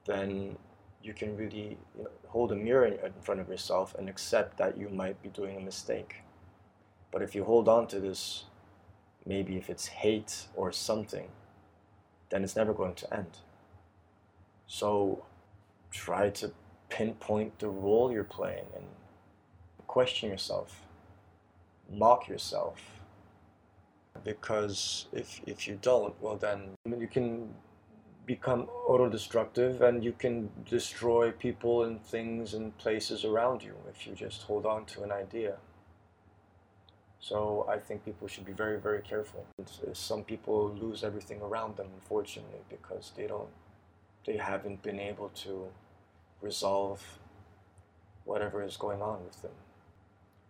then 0.07 0.57
you 1.03 1.13
can 1.13 1.37
really 1.37 1.77
you 1.97 2.03
know, 2.03 2.09
hold 2.27 2.51
a 2.51 2.55
mirror 2.55 2.85
in 2.85 2.93
in 2.93 3.13
front 3.21 3.39
of 3.39 3.49
yourself 3.49 3.95
and 3.97 4.09
accept 4.09 4.57
that 4.57 4.77
you 4.77 4.89
might 4.89 5.21
be 5.21 5.29
doing 5.29 5.57
a 5.57 5.59
mistake. 5.59 6.23
But 7.11 7.21
if 7.21 7.35
you 7.35 7.43
hold 7.43 7.69
on 7.69 7.87
to 7.87 7.99
this, 7.99 8.45
maybe 9.25 9.57
if 9.57 9.69
it's 9.69 9.87
hate 9.87 10.47
or 10.55 10.71
something, 10.71 11.29
then 12.29 12.43
it's 12.43 12.55
never 12.55 12.73
going 12.73 12.95
to 12.95 13.13
end. 13.13 13.37
So 14.67 15.23
try 15.91 16.29
to 16.31 16.51
pinpoint 16.89 17.59
the 17.59 17.69
role 17.69 18.11
you're 18.11 18.23
playing 18.23 18.65
and 18.75 18.85
question 19.87 20.29
yourself, 20.29 20.81
mock 21.89 22.27
yourself. 22.27 22.77
Because 24.23 25.07
if, 25.13 25.41
if 25.45 25.67
you 25.67 25.77
don't, 25.81 26.13
well, 26.21 26.37
then 26.37 26.71
you 26.85 27.07
can 27.07 27.53
become 28.27 28.67
auto-destructive 28.85 29.81
and 29.81 30.03
you 30.03 30.11
can 30.11 30.49
destroy 30.69 31.31
people 31.31 31.83
and 31.85 32.03
things 32.03 32.53
and 32.53 32.77
places 32.77 33.23
around 33.25 33.63
you 33.63 33.73
if 33.89 34.05
you 34.05 34.13
just 34.13 34.43
hold 34.43 34.65
on 34.65 34.85
to 34.85 35.01
an 35.03 35.11
idea. 35.11 35.55
So 37.19 37.65
I 37.69 37.79
think 37.79 38.05
people 38.05 38.27
should 38.27 38.45
be 38.45 38.51
very, 38.51 38.79
very 38.79 39.01
careful. 39.01 39.45
It's- 39.57 39.79
it's- 39.81 39.97
Some 39.99 40.23
people 40.23 40.69
lose 40.69 41.03
everything 41.03 41.41
around 41.41 41.77
them, 41.77 41.89
unfortunately, 41.95 42.61
because 42.69 43.11
they 43.15 43.27
don't, 43.27 43.49
they 44.25 44.37
haven't 44.37 44.81
been 44.83 44.99
able 44.99 45.29
to 45.45 45.71
resolve 46.41 47.01
whatever 48.25 48.61
is 48.61 48.77
going 48.77 49.01
on 49.01 49.23
with 49.25 49.41
them. 49.41 49.55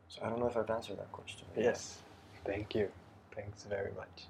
So 0.09 0.23
I 0.23 0.29
don't 0.29 0.39
know 0.39 0.47
if 0.47 0.57
I've 0.57 0.69
answered 0.69 0.97
that 0.97 1.11
question. 1.11 1.47
Yes, 1.55 2.01
thank 2.43 2.73
you. 2.75 2.91
Thanks 3.35 3.63
very 3.63 3.91
much. 3.93 4.25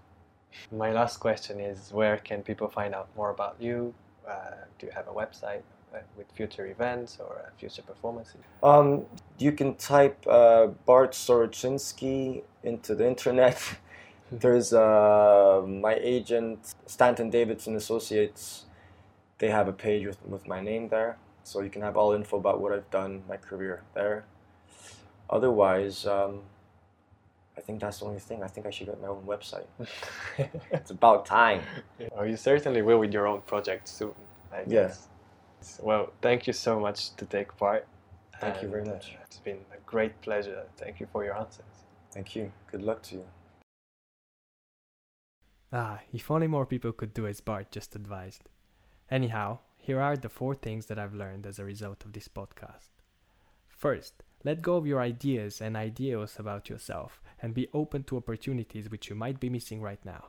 My 0.72 0.91
last 0.91 1.17
question 1.17 1.60
is 1.60 1.91
where 1.91 2.17
can 2.17 2.41
people 2.41 2.67
find 2.67 2.93
out 2.93 3.08
more 3.15 3.30
about 3.30 3.56
you? 3.60 3.93
Uh, 4.28 4.52
do 4.78 4.86
you 4.88 4.91
have 4.91 5.08
a 5.08 5.13
website 5.13 5.62
uh, 5.93 6.00
with 6.17 6.30
future 6.32 6.65
events 6.67 7.17
or 7.20 7.41
uh, 7.46 7.50
future 7.58 7.82
performances? 7.82 8.41
Um, 8.62 9.06
you 9.38 9.52
can 9.52 9.76
type 9.76 10.26
uh, 10.28 10.67
Bart 10.86 11.13
Soroczynski 11.13 12.43
into 12.63 12.96
the 12.96 13.08
internet. 13.08 13.62
There's 14.32 14.74
uh, 14.74 15.63
my 15.65 15.96
agent, 16.02 16.74
Stanton 16.86 17.30
Davidson 17.30 17.76
Associates. 17.76 18.65
They 19.38 19.50
have 19.50 19.67
a 19.70 19.74
page 19.74 20.06
with, 20.06 20.26
with 20.26 20.48
my 20.48 20.60
name 20.60 20.89
there. 20.89 21.17
So 21.43 21.62
you 21.62 21.70
can 21.70 21.82
have 21.82 21.96
all 21.96 22.12
info 22.12 22.36
about 22.36 22.60
what 22.60 22.74
I've 22.74 22.89
done, 22.91 23.24
my 23.30 23.38
career 23.38 23.84
there. 23.93 24.26
Otherwise, 25.30 26.06
um, 26.06 26.41
I 27.58 27.62
think 27.62 27.80
that's 27.82 28.00
the 28.00 28.06
only 28.06 28.20
thing. 28.20 28.43
I 28.43 28.48
think 28.48 28.67
I 28.67 28.70
should 28.70 28.88
get 28.88 29.02
my 29.02 29.08
own 29.08 29.24
website. 29.26 29.65
It's 30.72 30.91
about 30.91 31.26
time. 31.26 31.62
oh, 32.15 32.24
you 32.24 32.38
certainly 32.38 32.82
will 32.84 33.00
with 33.00 33.12
your 33.13 33.26
own 33.28 33.41
project 33.41 33.88
soon, 33.88 34.13
I 34.54 34.60
Yeah. 34.60 34.65
guess. 34.88 35.08
Well, 35.82 36.13
thank 36.22 36.46
you 36.48 36.54
so 36.54 36.80
much 36.80 37.15
to 37.15 37.26
take 37.26 37.56
part. 37.58 37.88
Thank 38.39 38.62
you 38.62 38.67
very 38.70 38.86
much. 38.86 39.15
it's 39.24 39.39
been 39.39 39.60
a 39.74 39.80
great 39.86 40.22
pleasure. 40.22 40.63
Thank 40.78 41.00
you 41.00 41.08
for 41.12 41.24
your 41.26 41.36
answers. 41.36 41.65
Thank 42.12 42.36
you. 42.36 42.52
Good 42.72 42.84
luck 42.84 43.02
to 43.04 43.15
you. 43.15 43.26
Ah, 45.74 46.00
if 46.13 46.30
only 46.32 46.48
more 46.48 46.65
people 46.65 46.91
could 46.93 47.13
do 47.13 47.28
as 47.28 47.41
Bart 47.41 47.72
just 47.72 47.96
advised. 47.96 48.50
Anyhow, 49.10 49.60
here 49.78 50.00
are 50.00 50.15
the 50.15 50.30
four 50.30 50.54
things 50.56 50.86
that 50.86 51.00
I've 51.00 51.13
learned 51.15 51.46
as 51.46 51.60
a 51.60 51.65
result 51.65 52.06
of 52.06 52.13
this 52.13 52.28
podcast. 52.28 52.89
First, 53.67 54.24
let 54.43 54.62
go 54.62 54.76
of 54.76 54.88
your 54.88 55.02
ideas 55.02 55.62
and 55.62 55.76
ideals 55.76 56.38
about 56.39 56.69
yourself 56.69 57.21
and 57.41 57.54
be 57.54 57.69
open 57.73 58.04
to 58.04 58.17
opportunities 58.17 58.89
which 58.89 59.10
you 59.10 59.15
might 59.15 59.39
be 59.39 59.50
missing 59.50 59.82
right 59.82 60.04
now. 60.06 60.28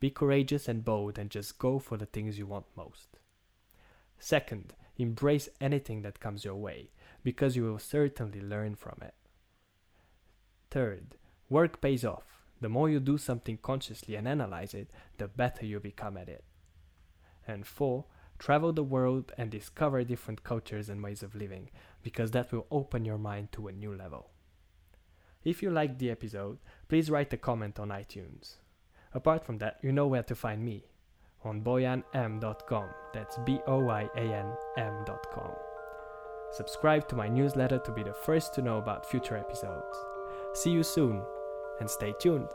Be 0.00 0.10
courageous 0.10 0.68
and 0.68 0.84
bold 0.84 1.18
and 1.18 1.30
just 1.30 1.58
go 1.58 1.78
for 1.78 1.96
the 1.96 2.06
things 2.06 2.38
you 2.38 2.46
want 2.46 2.66
most. 2.76 3.18
Second, 4.18 4.74
embrace 4.96 5.48
anything 5.60 6.02
that 6.02 6.20
comes 6.20 6.44
your 6.44 6.56
way 6.56 6.90
because 7.22 7.56
you 7.56 7.64
will 7.64 7.78
certainly 7.78 8.40
learn 8.40 8.74
from 8.74 8.98
it. 9.02 9.14
Third, 10.70 11.16
work 11.48 11.80
pays 11.80 12.04
off. 12.04 12.24
The 12.60 12.68
more 12.68 12.90
you 12.90 13.00
do 13.00 13.18
something 13.18 13.58
consciously 13.58 14.16
and 14.16 14.26
analyze 14.26 14.74
it, 14.74 14.90
the 15.16 15.28
better 15.28 15.64
you 15.64 15.80
become 15.80 16.16
at 16.16 16.28
it. 16.28 16.44
And 17.46 17.66
four, 17.66 18.04
travel 18.38 18.72
the 18.72 18.82
world 18.82 19.32
and 19.36 19.50
discover 19.50 20.04
different 20.04 20.44
cultures 20.44 20.88
and 20.88 21.02
ways 21.02 21.22
of 21.22 21.34
living, 21.34 21.70
because 22.02 22.30
that 22.32 22.52
will 22.52 22.66
open 22.70 23.04
your 23.04 23.18
mind 23.18 23.52
to 23.52 23.68
a 23.68 23.72
new 23.72 23.94
level. 23.94 24.30
If 25.44 25.62
you 25.62 25.70
liked 25.70 25.98
the 25.98 26.10
episode, 26.10 26.58
please 26.88 27.10
write 27.10 27.32
a 27.32 27.36
comment 27.36 27.78
on 27.78 27.88
iTunes. 27.88 28.56
Apart 29.14 29.44
from 29.44 29.58
that, 29.58 29.78
you 29.82 29.92
know 29.92 30.06
where 30.06 30.22
to 30.24 30.34
find 30.34 30.64
me 30.64 30.84
on 31.44 31.62
boyanm.com. 31.62 32.88
That's 33.14 33.38
B 33.46 33.60
O 33.66 33.78
Y 33.78 34.08
A 34.16 34.20
N 34.20 34.52
M.com. 34.76 35.52
Subscribe 36.52 37.08
to 37.08 37.16
my 37.16 37.28
newsletter 37.28 37.78
to 37.78 37.92
be 37.92 38.02
the 38.02 38.14
first 38.14 38.54
to 38.54 38.62
know 38.62 38.78
about 38.78 39.08
future 39.08 39.36
episodes. 39.36 39.96
See 40.54 40.70
you 40.70 40.82
soon 40.82 41.22
and 41.80 41.88
stay 41.88 42.14
tuned. 42.18 42.48